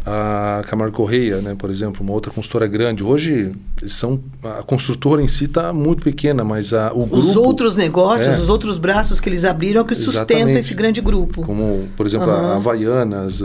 A 0.05 0.63
Camargo 0.67 0.95
Correia, 0.95 1.41
né, 1.41 1.55
por 1.55 1.69
exemplo, 1.69 2.01
uma 2.01 2.13
outra 2.13 2.31
consultora 2.31 2.65
grande. 2.65 3.03
Hoje, 3.03 3.51
são, 3.85 4.19
a 4.43 4.63
construtora 4.63 5.21
em 5.21 5.27
si 5.27 5.45
está 5.45 5.71
muito 5.73 6.03
pequena, 6.03 6.43
mas 6.43 6.73
a, 6.73 6.91
o 6.93 7.03
os 7.03 7.09
grupo... 7.09 7.17
Os 7.17 7.35
outros 7.35 7.75
negócios, 7.75 8.27
é, 8.27 8.41
os 8.41 8.49
outros 8.49 8.77
braços 8.77 9.19
que 9.19 9.29
eles 9.29 9.45
abriram 9.45 9.81
é 9.81 9.83
o 9.83 9.85
que 9.85 9.93
sustenta 9.95 10.57
esse 10.57 10.73
grande 10.73 11.01
grupo. 11.01 11.43
Como, 11.43 11.87
por 11.95 12.05
exemplo, 12.05 12.27
uhum. 12.27 12.33
a 12.33 12.55
Havaianas, 12.55 13.43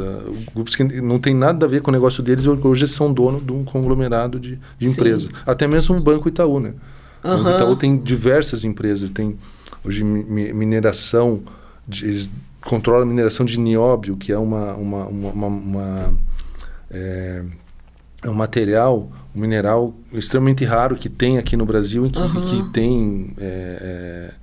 grupos 0.55 0.77
que 0.77 0.85
não 0.85 1.19
tem 1.19 1.35
nada 1.35 1.67
a 1.67 1.69
ver 1.69 1.83
com 1.83 1.91
o 1.91 1.93
negócio 1.93 2.23
deles, 2.23 2.47
hoje 2.47 2.89
são 2.89 3.13
dono 3.13 3.41
de 3.41 3.53
um 3.53 3.65
conglomerado 3.65 4.39
de, 4.39 4.59
de 4.79 4.87
empresas. 4.87 5.29
Até 5.45 5.67
mesmo 5.67 5.97
o 5.97 6.01
Banco 6.01 6.29
Itaú, 6.29 6.61
né? 6.61 6.73
Uhum. 7.23 7.41
O 7.41 7.45
Banco 7.45 7.57
Itaú 7.57 7.77
tem 7.77 7.97
diversas 7.97 8.65
empresas, 8.65 9.11
tem 9.11 9.37
hoje 9.85 10.03
mineração, 10.05 11.41
de, 11.87 12.07
eles 12.07 12.31
controlam 12.65 13.03
a 13.03 13.07
mineração 13.07 13.45
de 13.45 13.61
nióbio, 13.61 14.17
que 14.17 14.33
é 14.33 14.39
uma, 14.39 14.73
uma, 14.75 15.05
uma, 15.05 15.47
uma 15.47 16.13
é, 16.91 17.43
é 18.23 18.31
um 18.31 18.35
material, 18.35 19.11
um 19.35 19.41
mineral 19.41 19.95
extremamente 20.13 20.65
raro 20.65 20.97
que 20.97 21.09
tem 21.09 21.39
aqui 21.39 21.57
no 21.57 21.67
Brasil 21.67 22.07
e 22.07 22.11
que, 22.11 22.19
uhum. 22.19 22.47
que 22.47 22.71
tem 22.71 23.35
é, 23.39 23.79
é, 23.81 24.35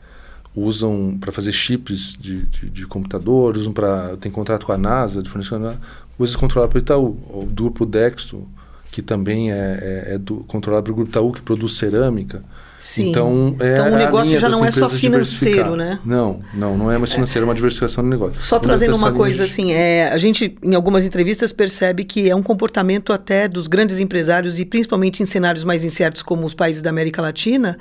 usam 0.55 1.17
para 1.19 1.31
fazer 1.31 1.51
chips 1.51 2.17
de, 2.19 2.45
de, 2.45 2.69
de, 2.69 2.87
computador, 2.87 3.57
usam 3.57 3.73
para 3.73 4.17
tem 4.17 4.31
contrato 4.31 4.65
com 4.65 4.71
a 4.71 4.77
NASA 4.77 5.23
de 5.23 5.29
fornecimento, 5.29 5.77
coisas 6.17 6.35
controladas 6.35 6.71
pelo 6.71 6.83
Itaú, 6.83 7.17
o 7.29 7.47
duplo 7.49 7.85
Dexo 7.85 8.47
que 8.91 9.01
também 9.01 9.51
é, 9.51 9.55
é, 9.55 10.13
é 10.15 10.17
do, 10.17 10.43
controlado 10.43 10.83
pelo 10.83 10.97
Grupo 10.97 11.09
Itaú 11.09 11.31
que 11.31 11.41
produz 11.41 11.77
cerâmica. 11.77 12.43
Sim. 12.81 13.11
Então, 13.11 13.55
é 13.59 13.73
então 13.73 13.89
o 13.89 13.95
negócio 13.95 14.39
já 14.39 14.49
não 14.49 14.65
é 14.65 14.71
só 14.71 14.89
financeiro, 14.89 15.75
né? 15.75 15.99
Não, 16.03 16.41
não, 16.51 16.75
não 16.75 16.91
é 16.91 16.97
mais 16.97 17.13
financeiro, 17.13 17.45
é 17.45 17.47
uma 17.47 17.53
diversificação 17.53 18.03
do 18.03 18.09
negócio. 18.09 18.41
Só 18.41 18.57
trazendo 18.57 18.95
uma 18.95 19.13
coisa 19.13 19.43
assim, 19.43 19.71
é, 19.71 20.09
a 20.11 20.17
gente 20.17 20.57
em 20.63 20.73
algumas 20.73 21.05
entrevistas 21.05 21.53
percebe 21.53 22.03
que 22.03 22.27
é 22.27 22.35
um 22.35 22.41
comportamento 22.41 23.13
até 23.13 23.47
dos 23.47 23.67
grandes 23.67 23.99
empresários 23.99 24.59
e 24.59 24.65
principalmente 24.65 25.21
em 25.21 25.27
cenários 25.27 25.63
mais 25.63 25.83
incertos 25.83 26.23
como 26.23 26.43
os 26.43 26.55
países 26.55 26.81
da 26.81 26.89
América 26.89 27.21
Latina, 27.21 27.77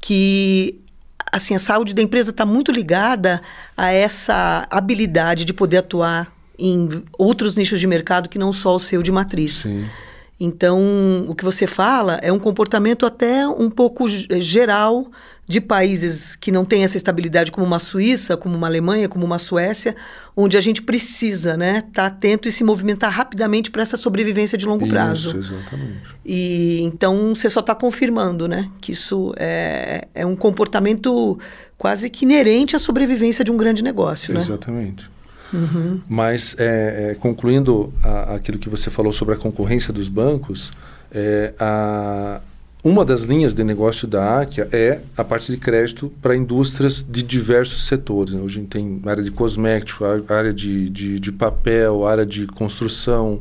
que 0.00 0.80
assim 1.30 1.54
a 1.54 1.60
saúde 1.60 1.94
da 1.94 2.02
empresa 2.02 2.30
está 2.30 2.44
muito 2.44 2.72
ligada 2.72 3.40
a 3.76 3.92
essa 3.92 4.66
habilidade 4.68 5.44
de 5.44 5.52
poder 5.52 5.76
atuar 5.78 6.32
em 6.58 7.04
outros 7.16 7.54
nichos 7.54 7.78
de 7.78 7.86
mercado 7.86 8.28
que 8.28 8.38
não 8.38 8.52
só 8.52 8.74
o 8.74 8.80
seu 8.80 9.00
de 9.00 9.12
matriz. 9.12 9.58
Sim. 9.58 9.84
Então, 10.38 11.26
o 11.28 11.34
que 11.34 11.44
você 11.44 11.66
fala 11.66 12.18
é 12.22 12.32
um 12.32 12.38
comportamento 12.38 13.06
até 13.06 13.46
um 13.46 13.70
pouco 13.70 14.06
geral 14.08 15.10
de 15.46 15.60
países 15.60 16.34
que 16.34 16.50
não 16.50 16.64
têm 16.64 16.84
essa 16.84 16.96
estabilidade, 16.96 17.52
como 17.52 17.66
uma 17.66 17.78
Suíça, 17.78 18.36
como 18.36 18.56
uma 18.56 18.66
Alemanha, 18.66 19.08
como 19.08 19.24
uma 19.26 19.38
Suécia, 19.38 19.94
onde 20.34 20.56
a 20.56 20.60
gente 20.60 20.80
precisa 20.80 21.56
né, 21.56 21.78
estar 21.78 21.92
tá 21.92 22.06
atento 22.06 22.48
e 22.48 22.52
se 22.52 22.64
movimentar 22.64 23.12
rapidamente 23.12 23.70
para 23.70 23.82
essa 23.82 23.96
sobrevivência 23.96 24.56
de 24.56 24.64
longo 24.64 24.86
isso, 24.86 24.94
prazo. 24.94 25.36
exatamente. 25.36 26.02
E 26.24 26.80
então 26.82 27.34
você 27.34 27.50
só 27.50 27.60
está 27.60 27.74
confirmando 27.74 28.48
né, 28.48 28.70
que 28.80 28.92
isso 28.92 29.34
é, 29.36 30.08
é 30.14 30.24
um 30.24 30.34
comportamento 30.34 31.38
quase 31.76 32.08
que 32.08 32.24
inerente 32.24 32.74
à 32.74 32.78
sobrevivência 32.78 33.44
de 33.44 33.52
um 33.52 33.56
grande 33.56 33.82
negócio. 33.82 34.32
Né? 34.32 34.40
Exatamente. 34.40 35.13
Uhum. 35.54 36.00
Mas, 36.08 36.56
é, 36.58 37.12
é, 37.12 37.14
concluindo 37.14 37.92
a, 38.02 38.34
aquilo 38.34 38.58
que 38.58 38.68
você 38.68 38.90
falou 38.90 39.12
sobre 39.12 39.34
a 39.34 39.36
concorrência 39.36 39.92
dos 39.92 40.08
bancos, 40.08 40.72
é, 41.12 41.54
a, 41.60 42.40
uma 42.82 43.04
das 43.04 43.22
linhas 43.22 43.54
de 43.54 43.62
negócio 43.62 44.06
da 44.06 44.40
Áquia 44.40 44.68
é 44.72 45.00
a 45.16 45.24
parte 45.24 45.50
de 45.50 45.56
crédito 45.56 46.12
para 46.20 46.36
indústrias 46.36 47.02
de 47.02 47.22
diversos 47.22 47.86
setores. 47.86 48.34
Né? 48.34 48.42
Hoje 48.42 48.60
tem 48.62 49.00
área 49.06 49.22
de 49.22 49.30
cosmético, 49.30 50.04
área 50.28 50.52
de, 50.52 50.90
de, 50.90 51.20
de 51.20 51.32
papel, 51.32 52.06
área 52.06 52.26
de 52.26 52.46
construção, 52.48 53.40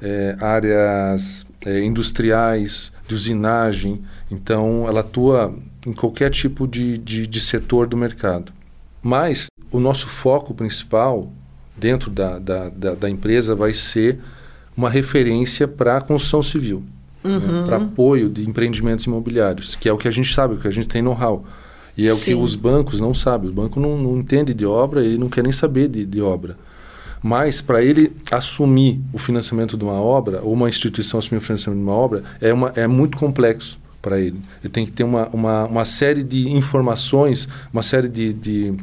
é, 0.00 0.34
áreas 0.40 1.46
é, 1.64 1.84
industriais, 1.84 2.92
de 3.06 3.14
usinagem. 3.14 4.02
Então, 4.30 4.88
ela 4.88 5.00
atua 5.00 5.54
em 5.86 5.92
qualquer 5.92 6.30
tipo 6.30 6.66
de, 6.66 6.98
de, 6.98 7.26
de 7.26 7.40
setor 7.40 7.86
do 7.86 7.96
mercado. 7.96 8.52
Mas 9.02 9.46
o 9.70 9.78
nosso 9.78 10.08
foco 10.08 10.52
principal 10.52 11.30
dentro 11.80 12.10
da, 12.10 12.38
da, 12.38 12.68
da, 12.68 12.94
da 12.94 13.10
empresa 13.10 13.54
vai 13.54 13.72
ser 13.72 14.18
uma 14.76 14.90
referência 14.90 15.66
para 15.66 15.96
a 15.96 16.00
construção 16.00 16.42
civil 16.42 16.84
uhum. 17.24 17.38
né, 17.38 17.66
para 17.66 17.76
apoio 17.78 18.28
de 18.28 18.48
empreendimentos 18.48 19.04
imobiliários, 19.04 19.76
que 19.76 19.88
é 19.88 19.92
o 19.92 19.96
que 19.96 20.08
a 20.08 20.10
gente 20.10 20.32
sabe, 20.32 20.54
o 20.54 20.58
que 20.58 20.68
a 20.68 20.70
gente 20.70 20.88
tem 20.88 21.02
know-how. 21.02 21.44
E 21.96 22.06
é 22.06 22.10
Sim. 22.10 22.34
o 22.34 22.38
que 22.38 22.44
os 22.44 22.54
bancos 22.54 23.00
não 23.00 23.12
sabem. 23.12 23.50
O 23.50 23.52
banco 23.52 23.78
não, 23.78 23.98
não 23.98 24.18
entende 24.18 24.54
de 24.54 24.64
obra, 24.64 25.04
ele 25.04 25.18
não 25.18 25.28
quer 25.28 25.42
nem 25.42 25.52
saber 25.52 25.88
de, 25.88 26.06
de 26.06 26.20
obra. 26.20 26.56
Mas 27.22 27.60
para 27.60 27.82
ele 27.82 28.12
assumir 28.30 29.00
o 29.12 29.18
financiamento 29.18 29.76
de 29.76 29.84
uma 29.84 30.00
obra, 30.00 30.40
ou 30.42 30.52
uma 30.52 30.68
instituição 30.68 31.18
assumir 31.18 31.38
o 31.38 31.42
financiamento 31.42 31.80
de 31.80 31.84
uma 31.84 31.94
obra, 31.94 32.22
é, 32.40 32.52
uma, 32.52 32.72
é 32.74 32.86
muito 32.86 33.18
complexo 33.18 33.78
para 34.00 34.18
ele. 34.18 34.40
Ele 34.62 34.72
tem 34.72 34.86
que 34.86 34.92
ter 34.92 35.04
uma, 35.04 35.28
uma, 35.28 35.66
uma 35.66 35.84
série 35.84 36.22
de 36.22 36.48
informações, 36.48 37.46
uma 37.70 37.82
série 37.82 38.08
de, 38.08 38.32
de, 38.32 38.74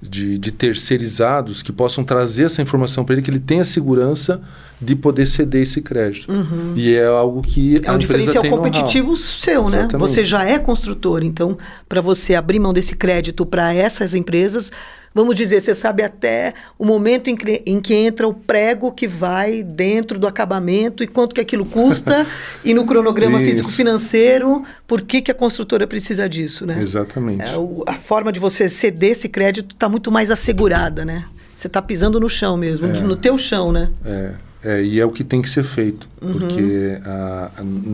de, 0.00 0.38
de 0.38 0.52
terceirizados 0.52 1.62
que 1.62 1.72
possam 1.72 2.04
trazer 2.04 2.44
essa 2.44 2.62
informação 2.62 3.04
para 3.04 3.14
ele, 3.14 3.22
que 3.22 3.30
ele 3.30 3.40
tenha 3.40 3.64
segurança 3.64 4.40
de 4.80 4.94
poder 4.94 5.26
ceder 5.26 5.62
esse 5.62 5.80
crédito. 5.80 6.32
Uhum. 6.32 6.74
E 6.76 6.94
é 6.94 7.04
algo 7.04 7.42
que 7.42 7.80
é 7.82 7.90
um 7.90 7.98
diferencial 7.98 8.44
competitivo 8.48 9.16
seu, 9.16 9.68
né? 9.68 9.80
Exatamente. 9.80 10.00
Você 10.00 10.24
já 10.24 10.44
é 10.44 10.58
construtor, 10.58 11.24
então 11.24 11.58
para 11.88 12.00
você 12.00 12.36
abrir 12.36 12.60
mão 12.60 12.72
desse 12.72 12.94
crédito 12.94 13.44
para 13.44 13.74
essas 13.74 14.14
empresas, 14.14 14.70
vamos 15.18 15.34
dizer, 15.34 15.60
você 15.60 15.74
sabe 15.74 16.04
até 16.04 16.54
o 16.78 16.84
momento 16.84 17.28
em 17.28 17.34
que, 17.36 17.62
em 17.66 17.80
que 17.80 17.92
entra 17.92 18.28
o 18.28 18.32
prego 18.32 18.92
que 18.92 19.08
vai 19.08 19.64
dentro 19.64 20.16
do 20.16 20.28
acabamento 20.28 21.02
e 21.02 21.08
quanto 21.08 21.34
que 21.34 21.40
aquilo 21.40 21.66
custa 21.66 22.24
e 22.64 22.72
no 22.72 22.86
cronograma 22.86 23.40
físico-financeiro, 23.40 24.62
por 24.86 25.02
que, 25.02 25.20
que 25.20 25.30
a 25.30 25.34
construtora 25.34 25.88
precisa 25.88 26.28
disso, 26.28 26.64
né? 26.64 26.78
Exatamente. 26.80 27.42
É, 27.42 27.56
o, 27.56 27.82
a 27.84 27.94
forma 27.94 28.30
de 28.30 28.38
você 28.38 28.68
ceder 28.68 29.10
esse 29.10 29.28
crédito 29.28 29.74
está 29.74 29.88
muito 29.88 30.12
mais 30.12 30.30
assegurada, 30.30 31.04
né? 31.04 31.24
Você 31.52 31.66
está 31.66 31.82
pisando 31.82 32.20
no 32.20 32.28
chão 32.28 32.56
mesmo, 32.56 32.86
é. 32.86 33.00
no 33.00 33.16
teu 33.16 33.36
chão, 33.36 33.72
né? 33.72 33.90
É. 34.04 34.30
É, 34.62 34.82
e 34.82 34.98
é 34.98 35.06
o 35.06 35.10
que 35.10 35.22
tem 35.22 35.40
que 35.40 35.48
ser 35.48 35.62
feito, 35.62 36.08
uhum. 36.20 36.32
porque 36.32 36.98
a, 37.04 37.50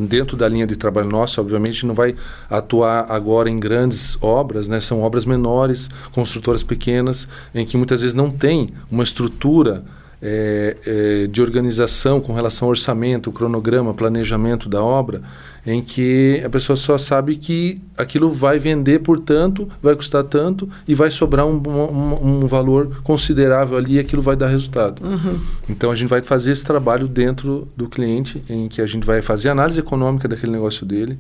dentro 0.09 0.35
da 0.35 0.49
linha 0.49 0.67
de 0.67 0.77
trabalho 0.77 1.11
nossa, 1.11 1.39
obviamente, 1.39 1.85
não 1.85 1.95
vai 1.95 2.15
atuar 2.49 3.05
agora 3.11 3.51
em 3.51 3.61
grandes 3.61 4.17
obras, 4.23 4.67
né? 4.67 4.81
são 4.81 5.03
obras 5.03 5.27
menores, 5.27 5.91
construtoras 6.13 6.63
pequenas, 6.63 7.29
em 7.55 7.67
que 7.67 7.77
muitas 7.77 8.01
vezes 8.01 8.15
não 8.15 8.31
tem 8.31 8.67
uma 8.91 9.05
estrutura 9.05 9.85
é, 10.23 10.77
é, 10.87 11.27
de 11.27 11.43
organização 11.43 12.19
com 12.19 12.33
relação 12.33 12.67
ao 12.67 12.71
orçamento, 12.71 13.31
cronograma, 13.31 13.93
planejamento 13.93 14.67
da 14.67 14.83
obra, 14.83 15.21
em 15.67 15.83
que 15.83 16.43
a 16.45 16.51
pessoa 16.51 16.77
só 16.77 16.99
sabe 16.99 17.37
que 17.37 17.81
aquilo 17.97 18.31
vai 18.31 18.59
vender 18.59 19.01
por 19.01 19.19
tanto, 19.19 19.69
vai 19.83 19.97
custar 19.97 20.23
tanto 20.25 20.69
e 20.87 20.95
vai 20.95 21.11
sobrar 21.11 21.47
um, 21.47 21.57
um, 21.57 22.43
um 22.43 22.47
valor 22.47 23.01
considerável 23.03 23.77
ali 23.77 23.95
e 23.95 23.99
aquilo 23.99 24.21
vai 24.21 24.37
dar 24.37 24.49
resultado. 24.49 25.03
Uhum. 25.07 25.41
Então 25.69 25.91
a 25.91 25.95
gente 25.95 26.09
vai 26.09 26.23
fazer 26.23 26.53
esse 26.53 26.65
trabalho 26.65 27.09
dentro 27.09 27.67
do 27.77 27.89
cliente, 27.89 28.43
em 28.49 28.69
que 28.69 28.83
a 28.83 28.87
gente 28.87 29.07
vai 29.07 29.23
fazer 29.23 29.49
análise 29.49 29.81
econômica 29.81 30.29
daquele 30.29 30.53
negócio 30.53 30.85
dele, 30.85 31.19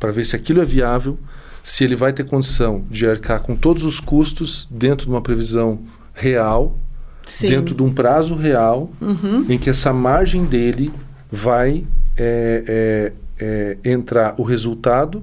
para 0.00 0.10
ver 0.10 0.24
se 0.24 0.34
aquilo 0.34 0.60
é 0.60 0.64
viável, 0.64 1.16
se 1.62 1.84
ele 1.84 1.94
vai 1.94 2.12
ter 2.12 2.24
condição 2.24 2.84
de 2.90 3.06
arcar 3.06 3.40
com 3.40 3.54
todos 3.54 3.84
os 3.84 4.00
custos 4.00 4.66
dentro 4.70 5.06
de 5.06 5.12
uma 5.12 5.22
previsão 5.22 5.78
real, 6.12 6.78
Sim. 7.24 7.48
dentro 7.48 7.74
de 7.74 7.82
um 7.82 7.92
prazo 7.92 8.34
real, 8.34 8.90
uhum. 9.00 9.46
em 9.48 9.56
que 9.56 9.70
essa 9.70 9.92
margem 9.92 10.44
dele 10.44 10.92
vai 11.30 11.84
é, 12.16 12.64
é, 12.68 13.12
é, 13.40 13.76
entrar 13.84 14.34
o 14.38 14.42
resultado 14.42 15.22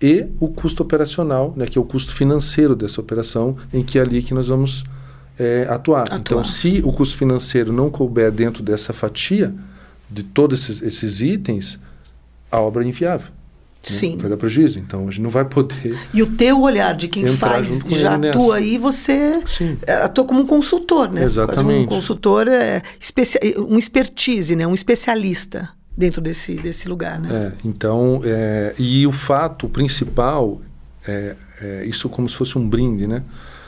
e 0.00 0.26
o 0.38 0.48
custo 0.48 0.82
operacional, 0.82 1.52
né, 1.56 1.66
que 1.66 1.76
é 1.76 1.80
o 1.80 1.84
custo 1.84 2.14
financeiro 2.14 2.76
dessa 2.76 3.00
operação, 3.00 3.56
em 3.72 3.82
que 3.82 3.98
é 3.98 4.02
ali 4.02 4.22
que 4.22 4.32
nós 4.32 4.48
vamos 4.48 4.84
é, 5.38 5.66
atuar. 5.68 6.02
atuar. 6.02 6.18
Então, 6.18 6.44
se 6.44 6.80
o 6.84 6.92
custo 6.92 7.16
financeiro 7.16 7.72
não 7.72 7.90
couber 7.90 8.30
dentro 8.30 8.62
dessa 8.62 8.92
fatia 8.92 9.52
de 10.08 10.22
todos 10.22 10.62
esses, 10.62 10.82
esses 10.82 11.20
itens, 11.20 11.78
a 12.50 12.60
obra 12.60 12.84
é 12.84 12.86
inviável. 12.86 13.26
Né? 13.28 13.32
Sim. 13.82 14.16
Vai 14.18 14.30
dar 14.30 14.36
prejuízo. 14.36 14.78
Então, 14.78 15.08
a 15.08 15.10
gente 15.10 15.22
não 15.22 15.30
vai 15.30 15.44
poder. 15.44 15.98
E 16.12 16.22
o 16.22 16.26
teu 16.26 16.60
olhar 16.60 16.94
de 16.94 17.08
quem 17.08 17.26
faz 17.26 17.80
já 17.88 18.14
atua 18.14 18.56
aí, 18.56 18.78
você 18.78 19.42
Sim. 19.46 19.78
É, 19.86 19.94
atua 19.94 20.24
como 20.24 20.40
um 20.40 20.46
consultor, 20.46 21.10
né? 21.10 21.24
Exatamente. 21.24 21.64
Quase 21.64 21.78
um 21.78 21.86
consultor, 21.86 22.48
é, 22.48 22.82
um 23.58 23.78
expertise, 23.78 24.54
né? 24.54 24.66
um 24.66 24.74
especialista 24.74 25.70
dentro 25.98 26.20
desse, 26.20 26.54
desse 26.54 26.88
lugar, 26.88 27.18
né? 27.18 27.28
É, 27.28 27.52
então, 27.64 28.20
é, 28.24 28.72
e 28.78 29.04
o 29.04 29.10
fato 29.10 29.68
principal, 29.68 30.60
é, 31.04 31.34
é, 31.60 31.84
isso 31.86 32.08
como 32.08 32.28
se 32.28 32.36
fosse 32.36 32.56
um 32.56 32.68
brinde, 32.68 33.04
né? 33.04 33.24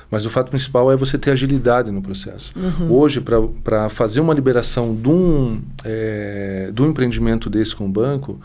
Mas 0.09 0.25
o 0.27 0.31
fato 0.31 0.49
principal 0.49 0.93
é 0.93 0.97
você 0.97 1.19
ter 1.19 1.33
agilidade 1.33 1.91
no 1.91 2.01
processo. 2.01 2.53
Uhum. 2.57 2.93
Hoje, 2.93 3.21
para 3.21 3.89
fazer 3.89 4.21
uma 4.21 4.33
liberação 4.33 4.95
de 4.95 5.09
um, 5.09 5.61
é, 5.85 6.71
de 6.73 6.83
um 6.83 6.91
empreendimento 6.91 7.51
desse 7.51 7.75
com 7.75 7.87
o 7.87 7.89
banco, 7.89 8.41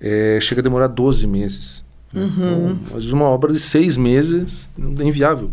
é, 0.00 0.38
chega 0.40 0.60
a 0.60 0.62
demorar 0.62 0.88
12 0.88 1.26
meses. 1.26 1.84
Né? 2.12 2.22
Uhum. 2.22 2.30
Então, 2.30 2.80
mas 2.92 3.06
uma 3.06 3.24
obra 3.24 3.52
de 3.52 3.60
seis 3.60 3.96
meses 3.96 4.68
é 4.98 5.02
inviável. 5.04 5.50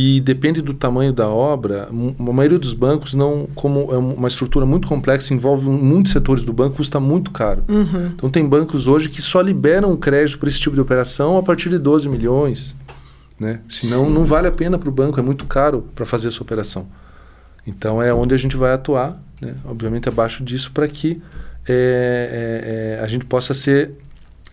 E 0.00 0.20
depende 0.20 0.62
do 0.62 0.72
tamanho 0.72 1.12
da 1.12 1.28
obra, 1.28 1.88
a 1.90 2.32
maioria 2.32 2.56
dos 2.56 2.72
bancos 2.72 3.14
não, 3.14 3.48
como 3.52 3.92
é 3.92 3.98
uma 3.98 4.28
estrutura 4.28 4.64
muito 4.64 4.86
complexa, 4.86 5.34
envolve 5.34 5.68
muitos 5.68 6.12
setores 6.12 6.44
do 6.44 6.52
banco, 6.52 6.76
custa 6.76 7.00
muito 7.00 7.32
caro. 7.32 7.64
Uhum. 7.68 8.12
Então 8.14 8.30
tem 8.30 8.46
bancos 8.46 8.86
hoje 8.86 9.08
que 9.08 9.20
só 9.20 9.40
liberam 9.40 9.96
crédito 9.96 10.38
para 10.38 10.48
esse 10.48 10.60
tipo 10.60 10.76
de 10.76 10.80
operação 10.80 11.36
a 11.36 11.42
partir 11.42 11.68
de 11.68 11.78
12 11.78 12.08
milhões. 12.08 12.76
Né? 13.40 13.58
Senão 13.68 14.06
Sim. 14.06 14.12
não 14.12 14.24
vale 14.24 14.46
a 14.46 14.52
pena 14.52 14.78
para 14.78 14.88
o 14.88 14.92
banco, 14.92 15.18
é 15.18 15.22
muito 15.22 15.46
caro 15.46 15.88
para 15.96 16.06
fazer 16.06 16.28
essa 16.28 16.40
operação. 16.40 16.86
Então 17.66 18.00
é 18.00 18.14
onde 18.14 18.32
a 18.32 18.38
gente 18.38 18.56
vai 18.56 18.72
atuar, 18.74 19.20
né? 19.40 19.56
obviamente 19.64 20.08
abaixo 20.08 20.44
disso, 20.44 20.70
para 20.70 20.86
que 20.86 21.20
é, 21.68 22.94
é, 22.94 23.00
é, 23.00 23.04
a 23.04 23.08
gente 23.08 23.24
possa 23.24 23.52
ser 23.52 23.90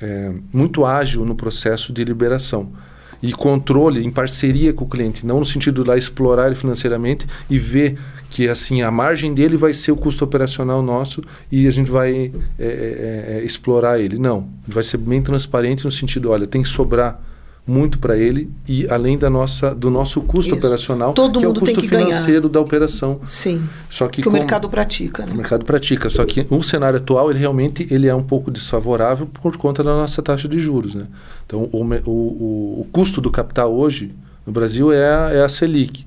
é, 0.02 0.32
muito 0.52 0.84
ágil 0.84 1.24
no 1.24 1.36
processo 1.36 1.94
de 1.94 2.04
liberação 2.04 2.72
e 3.22 3.32
controle 3.32 4.06
em 4.06 4.10
parceria 4.10 4.74
com 4.74 4.86
o 4.86 4.90
cliente, 4.90 5.26
não 5.26 5.40
no 5.40 5.46
sentido 5.46 5.84
de 5.84 5.90
lá 5.90 5.98
explorar 5.98 6.48
ele 6.48 6.56
financeiramente 6.56 7.26
e 7.50 7.58
ver 7.58 7.98
que 8.30 8.48
assim 8.48 8.82
a 8.82 8.92
margem 8.92 9.34
dele 9.34 9.56
vai 9.56 9.74
ser 9.74 9.92
o 9.92 9.96
custo 9.96 10.24
operacional 10.24 10.82
nosso 10.82 11.22
e 11.52 11.68
a 11.68 11.72
gente 11.72 11.90
vai 11.90 12.32
é, 12.60 13.40
é, 13.40 13.42
explorar 13.46 14.00
ele. 14.00 14.18
Não, 14.18 14.48
vai 14.68 14.84
ser 14.84 14.98
bem 14.98 15.22
transparente 15.22 15.86
no 15.86 15.92
sentido, 15.92 16.32
olha, 16.32 16.46
tem 16.46 16.62
que 16.62 16.70
sobrar 16.70 17.22
muito 17.68 17.98
para 17.98 18.16
ele 18.16 18.50
e 18.68 18.88
além 18.88 19.18
da 19.18 19.28
nossa 19.30 19.74
do 19.74 19.90
nosso 19.90 20.22
custo 20.22 20.52
Isso. 20.52 20.60
operacional 20.60 21.14
Todo 21.14 21.40
que 21.40 21.46
mundo 21.46 21.56
é 21.56 21.58
o 21.58 21.60
custo 21.62 21.82
tem 21.82 21.90
que 21.90 21.90
financeiro 21.90 22.42
ganhar. 22.42 22.50
da 22.50 22.62
operação. 22.62 23.20
Sim. 23.26 23.68
Só 23.90 24.08
que, 24.08 24.22
que 24.22 24.30
o 24.30 24.32
mercado 24.32 24.70
pratica 24.70 25.26
né? 25.26 25.32
o 25.34 25.36
mercado 25.36 25.66
pratica. 25.66 26.10
Só 26.10 26.24
que 26.26 26.46
o 26.50 26.62
cenário 26.62 26.98
atual 26.98 27.32
ele 27.32 27.40
realmente 27.40 27.88
ele 27.90 28.08
é 28.08 28.14
um 28.14 28.22
pouco 28.22 28.52
desfavorável 28.52 29.26
por 29.26 29.58
conta 29.58 29.82
da 29.82 29.96
nossa 29.96 30.22
taxa 30.22 30.48
de 30.48 30.60
juros 30.60 30.94
né? 30.94 31.08
Então 31.46 31.68
o, 31.72 31.84
o, 31.84 32.82
o 32.82 32.88
custo 32.92 33.20
do 33.20 33.32
capital 33.32 33.74
hoje 33.74 34.14
no 34.46 34.54
Brasil 34.54 34.92
é 34.92 35.10
a, 35.10 35.30
é 35.32 35.44
a 35.44 35.50
Selic. 35.50 36.06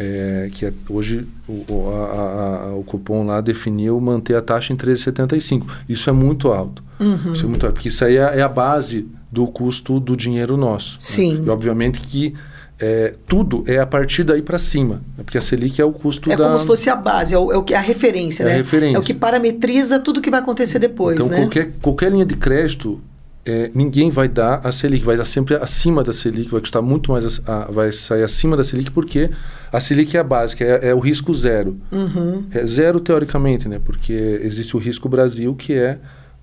É, 0.00 0.48
que 0.52 0.64
é, 0.64 0.72
hoje 0.88 1.26
o, 1.48 1.90
a, 1.90 2.68
a, 2.68 2.76
o 2.76 2.84
cupom 2.84 3.26
lá 3.26 3.40
definiu 3.40 4.00
manter 4.00 4.36
a 4.36 4.42
taxa 4.42 4.72
em 4.72 4.76
13,75 4.76 5.66
isso 5.88 6.08
é 6.08 6.12
muito 6.12 6.52
alto 6.52 6.84
uhum. 7.00 7.32
isso 7.32 7.44
é 7.44 7.48
muito 7.48 7.66
porque 7.72 7.88
isso 7.88 8.04
aí 8.04 8.16
é, 8.16 8.38
é 8.38 8.42
a 8.42 8.48
base 8.48 9.06
do 9.30 9.46
custo 9.46 10.00
do 10.00 10.16
dinheiro 10.16 10.56
nosso. 10.56 10.92
Né? 10.92 10.98
Sim. 11.00 11.34
Né? 11.38 11.44
E 11.46 11.50
obviamente 11.50 12.00
que 12.00 12.34
é, 12.80 13.14
tudo 13.26 13.64
é 13.66 13.78
a 13.78 13.86
partir 13.86 14.24
daí 14.24 14.40
para 14.40 14.58
cima, 14.58 14.96
né? 15.16 15.24
porque 15.24 15.36
a 15.36 15.42
Selic 15.42 15.80
é 15.80 15.84
o 15.84 15.92
custo 15.92 16.30
é 16.30 16.36
da... 16.36 16.44
É 16.44 16.46
como 16.46 16.58
se 16.58 16.66
fosse 16.66 16.88
a 16.88 16.96
base, 16.96 17.34
é, 17.34 17.38
o, 17.38 17.52
é 17.52 17.56
o 17.56 17.62
que, 17.62 17.74
a 17.74 17.80
referência, 17.80 18.44
é 18.44 18.46
né? 18.46 18.52
A 18.52 18.56
referência. 18.56 18.96
É 18.96 19.00
o 19.00 19.02
que 19.02 19.14
parametriza 19.14 19.98
tudo 19.98 20.20
que 20.20 20.30
vai 20.30 20.40
acontecer 20.40 20.78
depois, 20.78 21.16
então, 21.16 21.28
né? 21.28 21.38
qualquer, 21.38 21.72
qualquer 21.82 22.12
linha 22.12 22.24
de 22.24 22.36
crédito, 22.36 23.00
é, 23.44 23.70
ninguém 23.74 24.10
vai 24.10 24.28
dar 24.28 24.60
a 24.62 24.70
Selic, 24.70 25.04
vai 25.04 25.16
dar 25.16 25.24
sempre 25.24 25.56
acima 25.56 26.04
da 26.04 26.12
Selic, 26.12 26.50
vai 26.50 26.60
custar 26.60 26.82
muito 26.82 27.10
mais, 27.10 27.40
a, 27.46 27.64
a, 27.64 27.64
vai 27.70 27.90
sair 27.90 28.22
acima 28.22 28.56
da 28.56 28.62
Selic, 28.62 28.90
porque 28.90 29.30
a 29.72 29.80
Selic 29.80 30.16
é 30.16 30.20
a 30.20 30.24
básica, 30.24 30.64
é, 30.64 30.90
é 30.90 30.94
o 30.94 30.98
risco 30.98 31.34
zero. 31.34 31.78
Uhum. 31.90 32.44
É 32.52 32.66
zero 32.66 33.00
teoricamente, 33.00 33.68
né? 33.68 33.80
Porque 33.82 34.12
existe 34.42 34.76
o 34.76 34.78
risco 34.78 35.08
Brasil, 35.08 35.54
que 35.54 35.72
é 35.72 35.98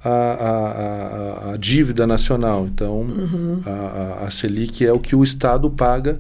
a, 0.08 1.50
a, 1.50 1.54
a, 1.54 1.58
dívida 1.58 2.06
nacional. 2.06 2.68
Então, 2.68 3.02
uhum. 3.02 3.62
a, 3.66 4.26
a, 4.26 4.32
Selic 4.32 4.86
é 4.86 4.94
o 4.94 5.00
que 5.00 5.16
o 5.16 5.24
Estado 5.24 5.70
paga 5.70 6.20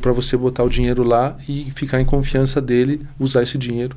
para 0.00 0.12
você 0.12 0.36
botar 0.36 0.62
o 0.62 0.68
dinheiro 0.68 1.02
lá 1.02 1.36
e 1.48 1.70
ficar 1.74 2.00
em 2.00 2.04
confiança 2.04 2.60
dele, 2.60 3.04
usar 3.18 3.42
esse 3.42 3.58
dinheiro 3.58 3.96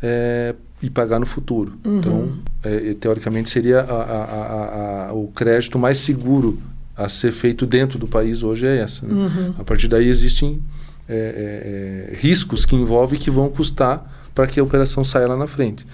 é, 0.00 0.54
e 0.80 0.88
pagar 0.88 1.18
no 1.18 1.26
futuro. 1.26 1.72
Uhum. 1.84 1.98
Então, 1.98 2.32
é, 2.62 2.94
teoricamente, 2.94 3.50
seria 3.50 3.80
a, 3.80 3.92
a, 3.92 5.08
a, 5.08 5.12
o 5.12 5.28
crédito 5.34 5.78
mais 5.78 5.98
seguro 5.98 6.58
a 6.96 7.08
ser 7.08 7.32
feito 7.32 7.66
dentro 7.66 7.98
do 7.98 8.06
país 8.06 8.42
hoje 8.42 8.66
é 8.66 8.78
essa. 8.78 9.04
Né? 9.04 9.14
Uhum. 9.14 9.54
A 9.58 9.64
partir 9.64 9.88
daí 9.88 10.08
existem 10.08 10.62
é, 11.08 12.10
é, 12.10 12.14
é 12.14 12.16
riscos 12.20 12.64
que 12.64 12.76
envolvem 12.76 13.18
que 13.18 13.30
vão 13.30 13.48
custar 13.48 14.30
para 14.34 14.46
que 14.46 14.60
a 14.60 14.62
operação 14.62 15.02
saia 15.02 15.26
lá 15.26 15.36
na 15.36 15.46
frente. 15.46 15.84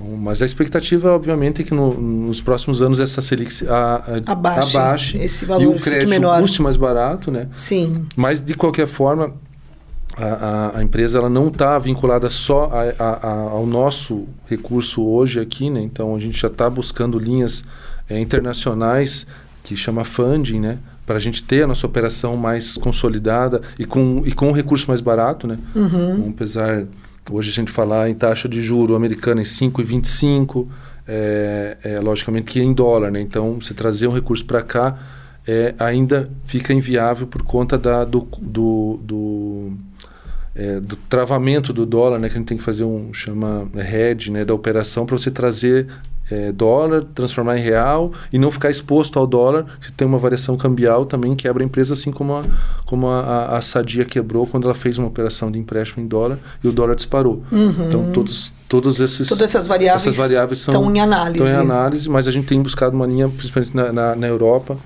Mas 0.00 0.40
a 0.40 0.46
expectativa, 0.46 1.12
obviamente, 1.12 1.62
é 1.62 1.64
que 1.64 1.74
no, 1.74 1.92
nos 1.94 2.40
próximos 2.40 2.80
anos 2.80 3.00
essa 3.00 3.20
Selic 3.20 3.66
a, 3.68 4.20
a, 4.26 4.32
abaixe, 4.32 4.76
abaixe 4.76 5.18
esse 5.18 5.44
valor 5.44 5.62
e 5.62 5.66
o 5.66 5.74
crédito 5.74 6.08
menor. 6.08 6.40
custe 6.40 6.62
mais 6.62 6.76
barato, 6.76 7.30
né? 7.30 7.48
Sim. 7.52 8.06
Mas 8.14 8.40
de 8.40 8.54
qualquer 8.54 8.86
forma, 8.86 9.34
a, 10.16 10.24
a, 10.24 10.78
a 10.78 10.82
empresa 10.82 11.18
ela 11.18 11.28
não 11.28 11.48
está 11.48 11.78
vinculada 11.78 12.30
só 12.30 12.70
a, 12.98 13.28
ao 13.50 13.66
nosso 13.66 14.26
recurso 14.48 15.02
hoje 15.04 15.40
aqui, 15.40 15.68
né? 15.68 15.80
Então 15.80 16.14
a 16.14 16.20
gente 16.20 16.40
já 16.40 16.48
está 16.48 16.70
buscando 16.70 17.18
linhas 17.18 17.64
é, 18.08 18.20
internacionais 18.20 19.26
que 19.62 19.76
chama 19.76 20.04
funding, 20.04 20.60
né? 20.60 20.78
Para 21.04 21.16
a 21.16 21.20
gente 21.20 21.42
ter 21.42 21.64
a 21.64 21.66
nossa 21.66 21.86
operação 21.86 22.36
mais 22.36 22.76
consolidada 22.76 23.62
e 23.78 23.84
com, 23.84 24.22
e 24.24 24.32
com 24.32 24.48
um 24.48 24.52
recurso 24.52 24.86
mais 24.88 25.00
barato, 25.00 25.46
né? 25.46 25.58
Uhum. 25.74 26.32
Apesar 26.34 26.84
hoje 27.30 27.50
a 27.50 27.54
gente 27.54 27.70
falar 27.70 28.08
em 28.08 28.14
taxa 28.14 28.48
de 28.48 28.60
juro 28.62 28.94
americana 28.94 29.40
em 29.40 29.44
5,25, 29.44 30.66
é, 31.06 31.76
é, 31.82 32.00
logicamente 32.00 32.44
que 32.44 32.60
em 32.60 32.72
dólar, 32.72 33.10
né? 33.10 33.20
Então, 33.20 33.58
você 33.60 33.72
trazer 33.72 34.06
um 34.06 34.12
recurso 34.12 34.44
para 34.44 34.62
cá 34.62 34.98
é, 35.46 35.74
ainda 35.78 36.28
fica 36.44 36.74
inviável 36.74 37.26
por 37.26 37.42
conta 37.42 37.78
da, 37.78 38.04
do, 38.04 38.28
do, 38.38 39.00
do, 39.02 39.72
é, 40.54 40.78
do, 40.78 40.96
travamento 40.96 41.72
do 41.72 41.86
dólar, 41.86 42.18
né? 42.18 42.28
Que 42.28 42.34
a 42.34 42.38
gente 42.38 42.48
tem 42.48 42.58
que 42.58 42.62
fazer 42.62 42.84
um 42.84 43.14
chama 43.14 43.66
hedge, 43.74 44.30
né? 44.30 44.44
Da 44.44 44.52
operação 44.52 45.06
para 45.06 45.16
você 45.16 45.30
trazer 45.30 45.86
é, 46.30 46.52
dólar, 46.52 47.04
transformar 47.14 47.58
em 47.58 47.62
real 47.62 48.12
e 48.32 48.38
não 48.38 48.50
ficar 48.50 48.70
exposto 48.70 49.18
ao 49.18 49.26
dólar. 49.26 49.66
Se 49.80 49.92
tem 49.92 50.06
uma 50.06 50.18
variação 50.18 50.56
cambial, 50.56 51.06
também 51.06 51.34
quebra 51.34 51.62
a 51.62 51.66
empresa, 51.66 51.94
assim 51.94 52.10
como 52.10 52.34
a, 52.34 52.44
como 52.84 53.06
a, 53.08 53.20
a, 53.20 53.58
a 53.58 53.62
Sadia 53.62 54.04
quebrou 54.04 54.46
quando 54.46 54.64
ela 54.64 54.74
fez 54.74 54.98
uma 54.98 55.08
operação 55.08 55.50
de 55.50 55.58
empréstimo 55.58 56.04
em 56.04 56.06
dólar 56.06 56.38
e 56.62 56.68
o 56.68 56.72
dólar 56.72 56.94
disparou. 56.94 57.42
Uhum. 57.50 57.74
Então, 57.86 58.10
todos, 58.12 58.52
todos 58.68 59.00
esses, 59.00 59.28
Todas 59.28 59.44
essas 59.44 59.66
variáveis, 59.66 60.06
essas 60.06 60.16
variáveis 60.16 60.60
são, 60.60 60.74
estão 60.74 60.94
em 60.94 61.00
análise. 61.00 61.44
Estão 61.44 61.58
em 61.58 61.64
análise, 61.64 62.08
mas 62.08 62.28
a 62.28 62.30
gente 62.30 62.46
tem 62.46 62.60
buscado 62.60 62.94
uma 62.94 63.06
linha, 63.06 63.28
principalmente 63.28 63.74
na, 63.74 63.92
na, 63.92 64.16
na 64.16 64.26
Europa, 64.26 64.76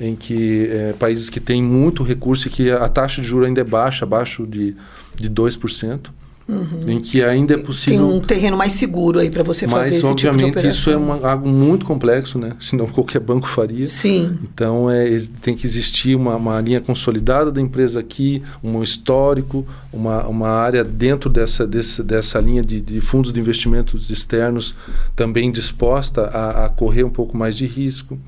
em 0.00 0.16
que 0.16 0.68
é, 0.70 0.94
países 0.98 1.30
que 1.30 1.40
têm 1.40 1.62
muito 1.62 2.02
recurso 2.02 2.48
e 2.48 2.50
que 2.50 2.70
a 2.70 2.88
taxa 2.88 3.20
de 3.20 3.28
juros 3.28 3.46
ainda 3.46 3.60
é 3.60 3.64
baixa, 3.64 4.04
abaixo 4.04 4.46
de, 4.46 4.76
de 5.14 5.30
2%. 5.30 6.10
Uhum. 6.48 6.90
em 6.90 7.00
que 7.00 7.22
ainda 7.22 7.54
é 7.54 7.58
possível. 7.58 8.06
Tem 8.08 8.16
um 8.16 8.20
terreno 8.20 8.56
mais 8.56 8.72
seguro 8.72 9.20
aí 9.20 9.30
para 9.30 9.42
você 9.42 9.66
fazer 9.66 9.90
Mas, 9.90 9.96
esse 9.98 10.06
obviamente, 10.06 10.38
tipo 10.38 10.44
de 10.44 10.58
operação. 10.58 10.70
isso 10.70 10.90
é 10.90 10.96
uma, 10.96 11.28
algo 11.28 11.48
muito 11.48 11.86
complexo, 11.86 12.38
né? 12.38 12.52
Senão 12.60 12.86
qualquer 12.86 13.20
banco 13.20 13.48
faria. 13.48 13.86
Sim. 13.86 14.38
Então, 14.42 14.90
é, 14.90 15.08
tem 15.40 15.54
que 15.54 15.66
existir 15.66 16.14
uma, 16.16 16.36
uma 16.36 16.60
linha 16.60 16.80
consolidada 16.80 17.50
da 17.50 17.60
empresa 17.60 18.00
aqui, 18.00 18.42
um 18.62 18.82
histórico, 18.82 19.66
uma, 19.92 20.26
uma 20.26 20.48
área 20.48 20.82
dentro 20.82 21.30
dessa, 21.30 21.66
desse, 21.66 22.02
dessa 22.02 22.40
linha 22.40 22.62
de, 22.62 22.80
de 22.80 23.00
fundos 23.00 23.32
de 23.32 23.40
investimentos 23.40 24.10
externos 24.10 24.74
também 25.14 25.50
disposta 25.50 26.22
a, 26.22 26.66
a 26.66 26.68
correr 26.68 27.04
um 27.04 27.10
pouco 27.10 27.36
mais 27.36 27.56
de 27.56 27.66
risco. 27.66 28.18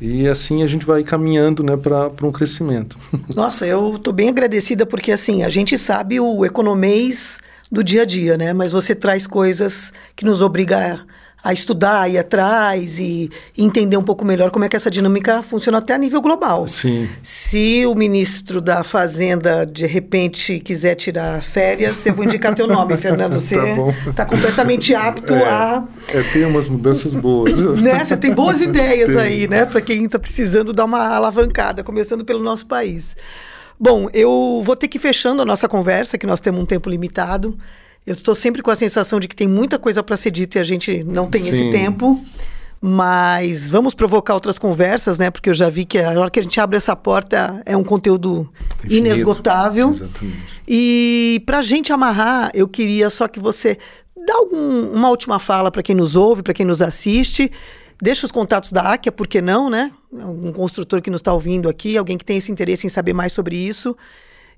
E 0.00 0.26
assim 0.26 0.64
a 0.64 0.66
gente 0.66 0.84
vai 0.84 1.04
caminhando 1.04 1.62
né, 1.62 1.76
para 1.76 2.10
um 2.26 2.32
crescimento. 2.32 2.98
Nossa, 3.36 3.64
eu 3.64 3.94
estou 3.94 4.12
bem 4.12 4.28
agradecida 4.28 4.84
porque 4.84 5.12
assim, 5.12 5.44
a 5.44 5.48
gente 5.48 5.78
sabe 5.78 6.18
o 6.18 6.44
economês 6.44 7.38
do 7.72 7.82
dia 7.82 8.02
a 8.02 8.04
dia, 8.04 8.36
né? 8.36 8.52
Mas 8.52 8.70
você 8.70 8.94
traz 8.94 9.26
coisas 9.26 9.94
que 10.14 10.26
nos 10.26 10.42
obriga 10.42 11.00
a, 11.42 11.48
a 11.48 11.54
estudar, 11.54 12.06
ir 12.10 12.18
atrás 12.18 13.00
e 13.00 13.30
entender 13.56 13.96
um 13.96 14.02
pouco 14.02 14.26
melhor 14.26 14.50
como 14.50 14.66
é 14.66 14.68
que 14.68 14.76
essa 14.76 14.90
dinâmica 14.90 15.42
funciona 15.42 15.78
até 15.78 15.94
a 15.94 15.98
nível 15.98 16.20
global. 16.20 16.68
Sim. 16.68 17.08
Se 17.22 17.86
o 17.86 17.94
ministro 17.94 18.60
da 18.60 18.84
Fazenda 18.84 19.64
de 19.64 19.86
repente 19.86 20.60
quiser 20.60 20.96
tirar 20.96 21.42
férias, 21.42 22.04
eu 22.04 22.12
vou 22.12 22.26
indicar 22.26 22.54
teu 22.54 22.66
nome, 22.66 22.94
Fernando. 22.98 23.40
Você 23.40 23.56
está 23.56 24.12
tá 24.16 24.26
completamente 24.26 24.94
apto 24.94 25.32
é, 25.32 25.48
a. 25.48 25.84
É, 26.12 26.22
tem 26.24 26.44
umas 26.44 26.68
mudanças 26.68 27.14
boas. 27.14 27.56
né? 27.80 28.04
Você 28.04 28.18
tem 28.18 28.34
boas 28.34 28.60
ideias 28.62 29.14
tem. 29.14 29.18
aí, 29.18 29.48
né? 29.48 29.64
Para 29.64 29.80
quem 29.80 30.04
está 30.04 30.18
precisando 30.18 30.74
dar 30.74 30.84
uma 30.84 31.08
alavancada, 31.08 31.82
começando 31.82 32.22
pelo 32.22 32.42
nosso 32.42 32.66
país. 32.66 33.16
Bom, 33.82 34.08
eu 34.12 34.62
vou 34.64 34.76
ter 34.76 34.86
que 34.86 34.96
ir 34.96 35.00
fechando 35.00 35.42
a 35.42 35.44
nossa 35.44 35.68
conversa, 35.68 36.16
que 36.16 36.24
nós 36.24 36.38
temos 36.38 36.62
um 36.62 36.64
tempo 36.64 36.88
limitado. 36.88 37.58
Eu 38.06 38.14
estou 38.14 38.32
sempre 38.32 38.62
com 38.62 38.70
a 38.70 38.76
sensação 38.76 39.18
de 39.18 39.26
que 39.26 39.34
tem 39.34 39.48
muita 39.48 39.76
coisa 39.76 40.04
para 40.04 40.16
ser 40.16 40.30
dita 40.30 40.58
e 40.58 40.60
a 40.60 40.62
gente 40.62 41.02
não 41.02 41.28
tem 41.28 41.42
Sim. 41.42 41.48
esse 41.48 41.70
tempo. 41.70 42.24
Mas 42.80 43.68
vamos 43.68 43.92
provocar 43.92 44.34
outras 44.34 44.56
conversas, 44.56 45.18
né? 45.18 45.32
Porque 45.32 45.50
eu 45.50 45.54
já 45.54 45.68
vi 45.68 45.84
que 45.84 45.98
a 45.98 46.10
hora 46.10 46.30
que 46.30 46.38
a 46.38 46.42
gente 46.44 46.60
abre 46.60 46.76
essa 46.76 46.94
porta 46.94 47.60
é 47.66 47.76
um 47.76 47.82
conteúdo 47.82 48.48
Infinito. 48.84 48.94
inesgotável. 48.98 49.90
Exatamente. 49.90 50.38
E 50.68 51.42
para 51.44 51.58
a 51.58 51.62
gente 51.62 51.92
amarrar, 51.92 52.52
eu 52.54 52.68
queria 52.68 53.10
só 53.10 53.26
que 53.26 53.40
você 53.40 53.78
dá 54.24 54.34
algum, 54.34 54.92
uma 54.92 55.08
última 55.08 55.40
fala 55.40 55.72
para 55.72 55.82
quem 55.82 55.96
nos 55.96 56.14
ouve, 56.14 56.40
para 56.40 56.54
quem 56.54 56.64
nos 56.64 56.80
assiste 56.80 57.50
Deixa 58.02 58.26
os 58.26 58.32
contatos 58.32 58.72
da 58.72 58.82
Áquia, 58.82 59.12
por 59.12 59.28
que 59.28 59.40
não, 59.40 59.70
né? 59.70 59.92
Um 60.12 60.52
construtor 60.52 61.00
que 61.00 61.08
nos 61.08 61.20
está 61.20 61.32
ouvindo 61.32 61.68
aqui, 61.68 61.96
alguém 61.96 62.18
que 62.18 62.24
tem 62.24 62.36
esse 62.36 62.50
interesse 62.50 62.84
em 62.84 62.90
saber 62.90 63.12
mais 63.12 63.32
sobre 63.32 63.54
isso. 63.54 63.96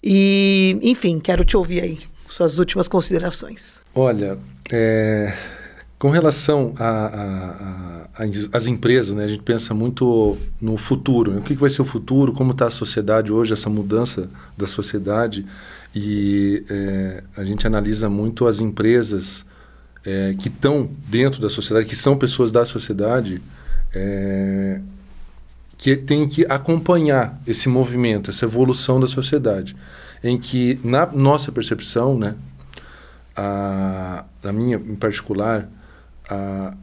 E, 0.02 0.78
enfim, 0.80 1.20
quero 1.20 1.44
te 1.44 1.54
ouvir 1.54 1.82
aí, 1.82 1.98
suas 2.26 2.56
últimas 2.56 2.88
considerações. 2.88 3.82
Olha, 3.94 4.38
é, 4.72 5.34
com 5.98 6.08
relação 6.08 6.72
às 8.50 8.66
empresas, 8.66 9.14
né, 9.14 9.24
a 9.24 9.28
gente 9.28 9.42
pensa 9.42 9.74
muito 9.74 10.38
no 10.58 10.78
futuro. 10.78 11.32
Né? 11.32 11.40
O 11.40 11.42
que, 11.42 11.54
que 11.54 11.60
vai 11.60 11.68
ser 11.68 11.82
o 11.82 11.84
futuro? 11.84 12.32
Como 12.32 12.52
está 12.52 12.68
a 12.68 12.70
sociedade 12.70 13.30
hoje, 13.30 13.52
essa 13.52 13.68
mudança 13.68 14.26
da 14.56 14.66
sociedade? 14.66 15.44
E 15.94 16.64
é, 16.70 17.22
a 17.36 17.44
gente 17.44 17.66
analisa 17.66 18.08
muito 18.08 18.46
as 18.46 18.60
empresas 18.60 19.44
é, 20.04 20.34
que 20.38 20.48
estão 20.48 20.90
dentro 21.08 21.40
da 21.40 21.48
sociedade, 21.48 21.86
que 21.86 21.96
são 21.96 22.16
pessoas 22.16 22.50
da 22.50 22.64
sociedade, 22.64 23.42
é, 23.94 24.80
que 25.78 25.96
tem 25.96 26.28
que 26.28 26.44
acompanhar 26.46 27.40
esse 27.46 27.68
movimento, 27.68 28.30
essa 28.30 28.44
evolução 28.44 29.00
da 29.00 29.06
sociedade, 29.06 29.76
em 30.22 30.38
que 30.38 30.78
na 30.82 31.06
nossa 31.06 31.50
percepção, 31.52 32.18
né, 32.18 32.34
a, 33.36 34.24
na 34.42 34.52
minha 34.52 34.76
em 34.76 34.94
particular, 34.94 35.68
a, 36.28 36.74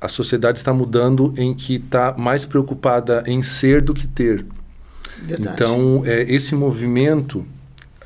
a 0.00 0.08
sociedade 0.08 0.58
está 0.58 0.72
mudando 0.72 1.34
em 1.36 1.54
que 1.54 1.74
está 1.74 2.14
mais 2.16 2.44
preocupada 2.44 3.22
em 3.26 3.42
ser 3.42 3.82
do 3.82 3.92
que 3.92 4.06
ter. 4.06 4.46
Verdade. 5.22 5.54
Então, 5.54 6.02
é, 6.04 6.22
esse 6.22 6.54
movimento 6.54 7.44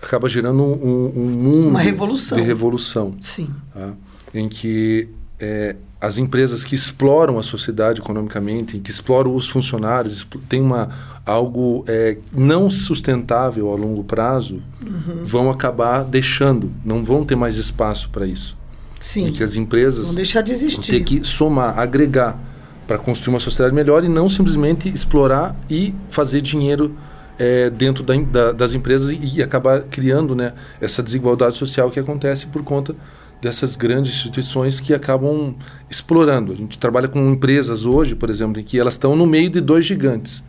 acaba 0.03 0.29
gerando 0.29 0.63
um, 0.63 1.13
um 1.15 1.27
mundo 1.27 1.69
Uma 1.69 1.81
revolução. 1.81 2.39
de 2.39 2.45
revolução. 2.45 3.15
Sim. 3.21 3.51
Tá? 3.73 3.93
Em 4.35 4.49
que 4.49 5.09
é, 5.41 5.77
as 6.01 6.19
empresas 6.19 6.65
que 6.65 6.75
exploram 6.75 7.39
a 7.39 7.43
sociedade 7.43 8.01
economicamente, 8.01 8.79
que 8.79 8.91
exploram 8.91 9.35
os 9.35 9.49
funcionários, 9.49 10.27
tem 10.49 10.61
uma, 10.61 10.91
algo 11.25 11.85
é, 11.87 12.19
não 12.33 12.71
sustentável 12.71 13.73
a 13.73 13.77
longo 13.77 14.03
prazo, 14.03 14.63
uhum. 14.81 15.25
vão 15.25 15.51
acabar 15.51 16.03
deixando, 16.05 16.73
não 16.85 17.05
vão 17.05 17.25
ter 17.25 17.37
mais 17.37 17.57
espaço 17.57 18.09
para 18.11 18.27
isso. 18.27 18.57
Sim. 18.99 19.29
E 19.29 19.33
que 19.33 19.43
as 19.43 19.57
empresas 19.57 20.07
vão 20.07 20.15
deixar 20.15 20.43
de 20.43 20.53
existir. 20.53 20.91
vão 20.93 20.99
ter 20.99 21.05
que 21.05 21.25
somar, 21.25 21.79
agregar 21.79 22.39
para 22.87 22.99
construir 22.99 23.35
uma 23.35 23.41
sociedade 23.41 23.75
melhor 23.75 24.05
e 24.05 24.09
não 24.09 24.29
simplesmente 24.29 24.89
explorar 24.89 25.57
e 25.71 25.95
fazer 26.09 26.41
dinheiro 26.41 26.97
é, 27.39 27.71
dentro 27.71 28.03
da, 28.03 28.15
da, 28.17 28.53
das 28.53 28.75
empresas 28.75 29.11
e, 29.11 29.39
e 29.39 29.43
acabar 29.43 29.83
criando 29.83 30.35
né, 30.35 30.53
essa 30.81 31.03
desigualdade 31.03 31.57
social 31.57 31.91
que 31.91 31.99
acontece 31.99 32.47
por 32.47 32.63
conta 32.63 32.95
dessas 33.43 33.75
grandes 33.75 34.13
instituições 34.13 34.79
que 34.79 34.95
acabam 34.95 35.57
explorando. 35.91 36.53
A 36.53 36.55
gente 36.55 36.79
trabalha 36.79 37.09
com 37.09 37.19
empresas 37.29 37.85
hoje, 37.85 38.15
por 38.15 38.31
exemplo, 38.31 38.61
em 38.61 38.65
que 38.65 38.79
elas 38.79 38.95
estão 38.95 39.17
no 39.17 39.27
meio 39.27 39.51
de 39.51 39.61
dois 39.61 39.85
gigantes. 39.85 40.45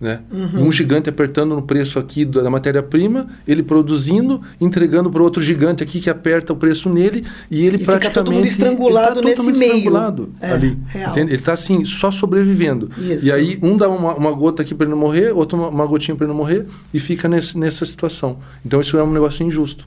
Né? 0.00 0.18
Uhum. 0.32 0.66
Um 0.66 0.72
gigante 0.72 1.08
apertando 1.08 1.54
no 1.54 1.62
preço 1.62 1.96
aqui 2.00 2.24
da 2.24 2.50
matéria-prima, 2.50 3.28
ele 3.46 3.62
produzindo, 3.62 4.42
entregando 4.60 5.08
para 5.08 5.22
outro 5.22 5.40
gigante 5.40 5.84
aqui 5.84 6.00
que 6.00 6.10
aperta 6.10 6.52
o 6.52 6.56
preço 6.56 6.90
nele 6.90 7.24
e 7.48 7.64
ele 7.64 7.76
e 7.76 7.84
praticamente. 7.84 8.08
Fica 8.08 8.10
todo 8.10 8.32
mundo 8.32 8.44
estrangulado 8.44 9.22
tá 9.22 9.28
nesse 9.28 9.52
meio. 9.52 9.76
Estrangulado 9.76 10.32
é, 10.40 10.50
ali. 10.50 10.76
Ele 11.14 11.34
está 11.36 11.52
assim, 11.52 11.84
só 11.84 12.10
sobrevivendo. 12.10 12.90
Isso. 12.98 13.24
E 13.24 13.30
aí 13.30 13.56
um 13.62 13.76
dá 13.76 13.88
uma, 13.88 14.16
uma 14.16 14.32
gota 14.32 14.62
aqui 14.62 14.74
para 14.74 14.86
ele 14.86 14.90
não 14.90 15.00
morrer, 15.00 15.30
outro 15.30 15.56
uma, 15.56 15.68
uma 15.68 15.86
gotinha 15.86 16.16
para 16.16 16.24
ele 16.24 16.32
não 16.32 16.38
morrer 16.38 16.66
e 16.92 16.98
fica 16.98 17.28
nesse, 17.28 17.56
nessa 17.56 17.86
situação. 17.86 18.38
Então 18.66 18.80
isso 18.80 18.98
é 18.98 19.04
um 19.04 19.12
negócio 19.12 19.46
injusto. 19.46 19.86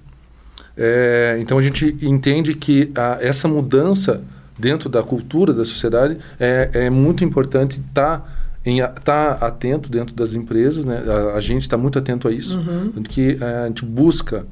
É, 0.77 1.37
então 1.39 1.57
a 1.57 1.61
gente 1.61 1.95
entende 2.01 2.53
que 2.53 2.91
a, 2.95 3.17
essa 3.21 3.47
mudança 3.47 4.21
dentro 4.57 4.89
da 4.89 5.01
cultura 5.03 5.53
da 5.53 5.65
sociedade 5.65 6.17
é, 6.39 6.69
é 6.73 6.89
muito 6.89 7.23
importante 7.23 7.79
estar 7.79 8.19
tá 8.19 8.87
tá 9.03 9.31
atento 9.45 9.89
dentro 9.89 10.15
das 10.15 10.33
empresas, 10.33 10.85
né? 10.85 11.03
A, 11.07 11.37
a 11.37 11.41
gente 11.41 11.61
está 11.61 11.77
muito 11.77 11.99
atento 11.99 12.27
a 12.27 12.31
isso, 12.31 12.57
uhum. 12.57 13.03
que 13.03 13.37
é, 13.39 13.63
a 13.63 13.67
gente 13.67 13.85
busca 13.85 14.45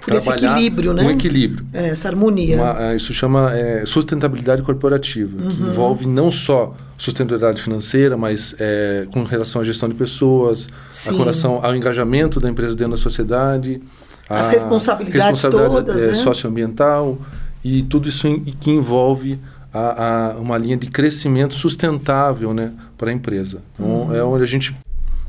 por 0.00 0.14
esse 0.14 0.30
equilíbrio, 0.30 0.92
né? 0.92 1.02
Um 1.02 1.10
equilíbrio. 1.10 1.66
É, 1.72 1.88
essa 1.88 2.08
harmonia. 2.08 2.56
Uma, 2.56 2.94
isso 2.94 3.12
chama 3.12 3.52
é, 3.54 3.84
sustentabilidade 3.84 4.62
corporativa, 4.62 5.42
uhum. 5.42 5.48
que 5.48 5.62
envolve 5.62 6.06
não 6.06 6.30
só 6.30 6.74
sustentabilidade 6.96 7.62
financeira, 7.62 8.16
mas 8.16 8.54
é, 8.58 9.06
com 9.12 9.22
relação 9.24 9.60
à 9.60 9.64
gestão 9.64 9.88
de 9.88 9.94
pessoas, 9.94 10.68
Sim. 10.90 11.12
com 11.12 11.18
relação 11.18 11.60
ao 11.64 11.74
engajamento 11.74 12.40
da 12.40 12.48
empresa 12.48 12.74
dentro 12.74 12.92
da 12.92 12.96
sociedade, 12.96 13.80
as 14.28 14.50
responsabilidades 14.50 15.42
responsabilidade, 15.42 15.86
todas, 15.86 16.02
é, 16.02 16.06
né? 16.08 16.14
socioambiental 16.14 17.18
e 17.64 17.82
tudo 17.82 18.08
isso 18.08 18.26
em, 18.26 18.40
que 18.40 18.70
envolve 18.70 19.38
a, 19.72 20.32
a, 20.32 20.38
uma 20.38 20.58
linha 20.58 20.76
de 20.76 20.86
crescimento 20.88 21.54
sustentável, 21.54 22.52
né, 22.54 22.72
para 22.96 23.10
a 23.10 23.12
empresa. 23.12 23.62
Então, 23.74 23.86
uhum. 23.86 24.14
é 24.14 24.22
onde 24.22 24.42
a 24.42 24.46
gente 24.46 24.74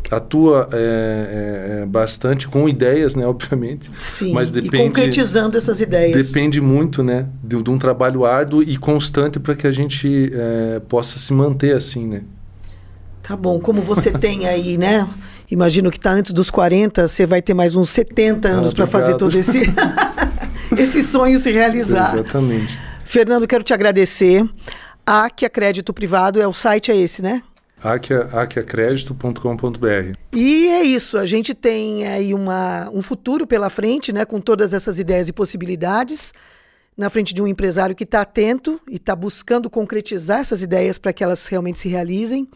atua 0.10 0.68
é, 0.72 0.78
é, 0.78 1.82
é, 1.82 1.86
bastante 1.86 2.48
com 2.48 2.68
ideias, 2.68 3.16
né, 3.16 3.26
obviamente. 3.28 3.92
Sim, 4.00 4.34
mas 4.34 4.50
depende, 4.52 4.76
e 4.76 4.80
concretizando 4.80 5.58
essas 5.58 5.82
ideias. 5.82 6.28
Depende 6.28 6.60
muito, 6.60 7.04
né, 7.04 7.28
de, 7.44 7.62
de 7.62 7.70
um 7.70 7.78
trabalho 7.78 8.26
árduo 8.26 8.64
e 8.64 8.78
constante 8.78 9.40
para 9.40 9.56
que 9.56 9.68
a 9.68 9.72
gente 9.72 10.32
é, 10.34 10.82
possa 10.88 11.20
se 11.20 11.34
manter 11.34 11.76
assim, 11.76 12.08
né. 12.08 12.24
Tá 13.22 13.36
bom, 13.36 13.60
como 13.60 13.82
você 13.82 14.12
tem 14.12 14.48
aí, 14.48 14.78
né, 14.78 15.08
imagino 15.50 15.90
que 15.90 15.98
está 15.98 16.12
antes 16.12 16.32
dos 16.32 16.50
40, 16.50 17.08
você 17.08 17.26
vai 17.26 17.42
ter 17.42 17.54
mais 17.54 17.76
uns 17.76 17.90
70 17.90 18.48
anos 18.48 18.72
ah, 18.72 18.76
para 18.76 18.88
fazer 18.88 19.16
todo 19.16 19.38
esse, 19.38 19.62
esse 20.78 21.04
sonho 21.04 21.40
se 21.40 21.52
realizar. 21.52 22.14
Exatamente. 22.14 22.80
Fernando, 23.04 23.48
quero 23.48 23.64
te 23.64 23.74
agradecer. 23.74 24.48
Aquia 25.06 25.50
Crédito 25.50 25.94
Privado 25.94 26.42
é 26.42 26.48
o 26.48 26.54
site, 26.54 26.92
é 26.92 26.96
esse, 26.96 27.22
né? 27.22 27.42
aquiacredito.com.br. 27.82 30.18
E 30.34 30.68
é 30.68 30.84
isso, 30.84 31.18
a 31.18 31.26
gente 31.26 31.54
tem 31.54 32.06
aí 32.08 32.34
uma, 32.34 32.90
um 32.92 33.02
futuro 33.02 33.48
pela 33.48 33.70
frente, 33.70 34.12
né, 34.12 34.26
com 34.26 34.42
todas 34.42 34.74
essas 34.74 35.00
ideias 35.00 35.30
e 35.30 35.34
possibilidades, 35.34 36.34
na 36.98 37.10
frente 37.10 37.34
de 37.34 37.42
um 37.42 37.48
empresário 37.48 37.96
que 37.96 38.04
está 38.04 38.20
atento 38.22 38.82
e 38.88 38.98
está 38.98 39.16
buscando 39.16 39.70
concretizar 39.70 40.42
essas 40.42 40.62
ideias 40.62 40.98
para 40.98 41.14
que 41.14 41.24
elas 41.24 41.48
realmente 41.48 41.80
se 41.80 41.88
realizem. 41.88 42.50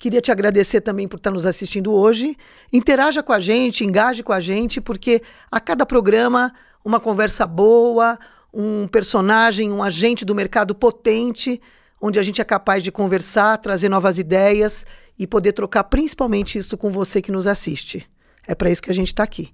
Queria 0.00 0.20
te 0.20 0.32
agradecer 0.32 0.80
também 0.80 1.06
por 1.06 1.18
estar 1.18 1.30
nos 1.30 1.46
assistindo 1.46 1.92
hoje. 1.92 2.36
Interaja 2.72 3.22
com 3.22 3.32
a 3.32 3.38
gente, 3.38 3.84
engaje 3.84 4.24
com 4.24 4.32
a 4.32 4.40
gente, 4.40 4.80
porque 4.80 5.22
a 5.52 5.60
cada 5.60 5.86
programa, 5.86 6.52
uma 6.84 6.98
conversa 6.98 7.46
boa, 7.46 8.18
um 8.52 8.88
personagem, 8.88 9.70
um 9.70 9.80
agente 9.80 10.24
do 10.24 10.34
mercado 10.34 10.74
potente 10.74 11.60
onde 12.00 12.18
a 12.18 12.22
gente 12.22 12.40
é 12.40 12.44
capaz 12.44 12.82
de 12.82 12.90
conversar, 12.90 13.58
trazer 13.58 13.88
novas 13.88 14.18
ideias 14.18 14.86
e 15.18 15.26
poder 15.26 15.52
trocar 15.52 15.84
principalmente 15.84 16.56
isso 16.56 16.76
com 16.78 16.90
você 16.90 17.20
que 17.20 17.30
nos 17.30 17.46
assiste. 17.46 18.08
É 18.46 18.54
para 18.54 18.70
isso 18.70 18.82
que 18.82 18.90
a 18.90 18.94
gente 18.94 19.08
está 19.08 19.22
aqui. 19.22 19.52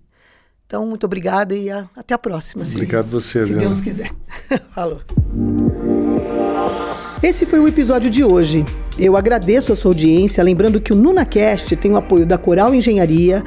Então, 0.64 0.86
muito 0.86 1.04
obrigada 1.04 1.54
e 1.54 1.70
a, 1.70 1.88
até 1.96 2.14
a 2.14 2.18
próxima. 2.18 2.64
Obrigado 2.64 3.20
se, 3.20 3.32
você, 3.32 3.46
Se 3.46 3.54
Deus 3.54 3.80
quiser. 3.80 4.12
Falou. 4.70 5.00
Esse 7.22 7.46
foi 7.46 7.58
o 7.58 7.68
episódio 7.68 8.10
de 8.10 8.22
hoje. 8.22 8.64
Eu 8.98 9.16
agradeço 9.16 9.72
a 9.72 9.76
sua 9.76 9.90
audiência, 9.90 10.42
lembrando 10.42 10.80
que 10.80 10.92
o 10.92 10.96
NunaCast 10.96 11.76
tem 11.76 11.92
o 11.92 11.96
apoio 11.96 12.24
da 12.24 12.38
Coral 12.38 12.74
Engenharia, 12.74 13.44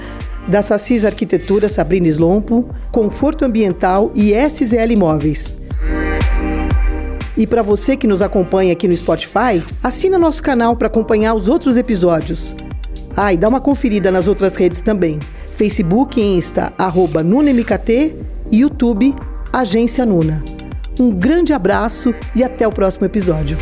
da 0.47 0.61
Sassis 0.61 1.03
Arquitetura 1.03 1.67
Sabrina 1.67 2.07
Slompo, 2.07 2.69
Conforto 2.91 3.45
Ambiental 3.45 4.11
e 4.13 4.31
SZL 4.31 4.91
Imóveis. 4.91 5.57
E 7.35 7.47
para 7.47 7.61
você 7.61 7.95
que 7.95 8.05
nos 8.05 8.21
acompanha 8.21 8.73
aqui 8.73 8.87
no 8.87 8.95
Spotify, 8.95 9.63
assina 9.81 10.19
nosso 10.19 10.43
canal 10.43 10.75
para 10.75 10.87
acompanhar 10.87 11.33
os 11.33 11.47
outros 11.47 11.77
episódios. 11.77 12.55
Ah, 13.17 13.33
e 13.33 13.37
dá 13.37 13.47
uma 13.47 13.61
conferida 13.61 14.11
nas 14.11 14.27
outras 14.27 14.55
redes 14.55 14.81
também. 14.81 15.19
Facebook 15.55 16.19
e 16.19 16.23
Insta, 16.37 16.71
arroba 16.77 17.23
NunaMKT 17.23 18.15
YouTube, 18.51 19.15
Agência 19.51 20.05
Nuna. 20.05 20.43
Um 20.99 21.11
grande 21.11 21.53
abraço 21.53 22.13
e 22.35 22.43
até 22.43 22.67
o 22.67 22.71
próximo 22.71 23.05
episódio. 23.05 23.57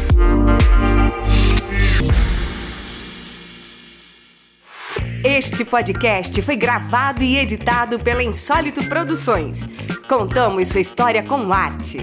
Este 5.30 5.66
podcast 5.66 6.42
foi 6.42 6.56
gravado 6.56 7.22
e 7.22 7.38
editado 7.38 8.00
pela 8.00 8.24
Insólito 8.24 8.82
Produções. 8.88 9.68
Contamos 10.08 10.70
sua 10.70 10.80
história 10.80 11.22
com 11.22 11.52
arte. 11.52 11.98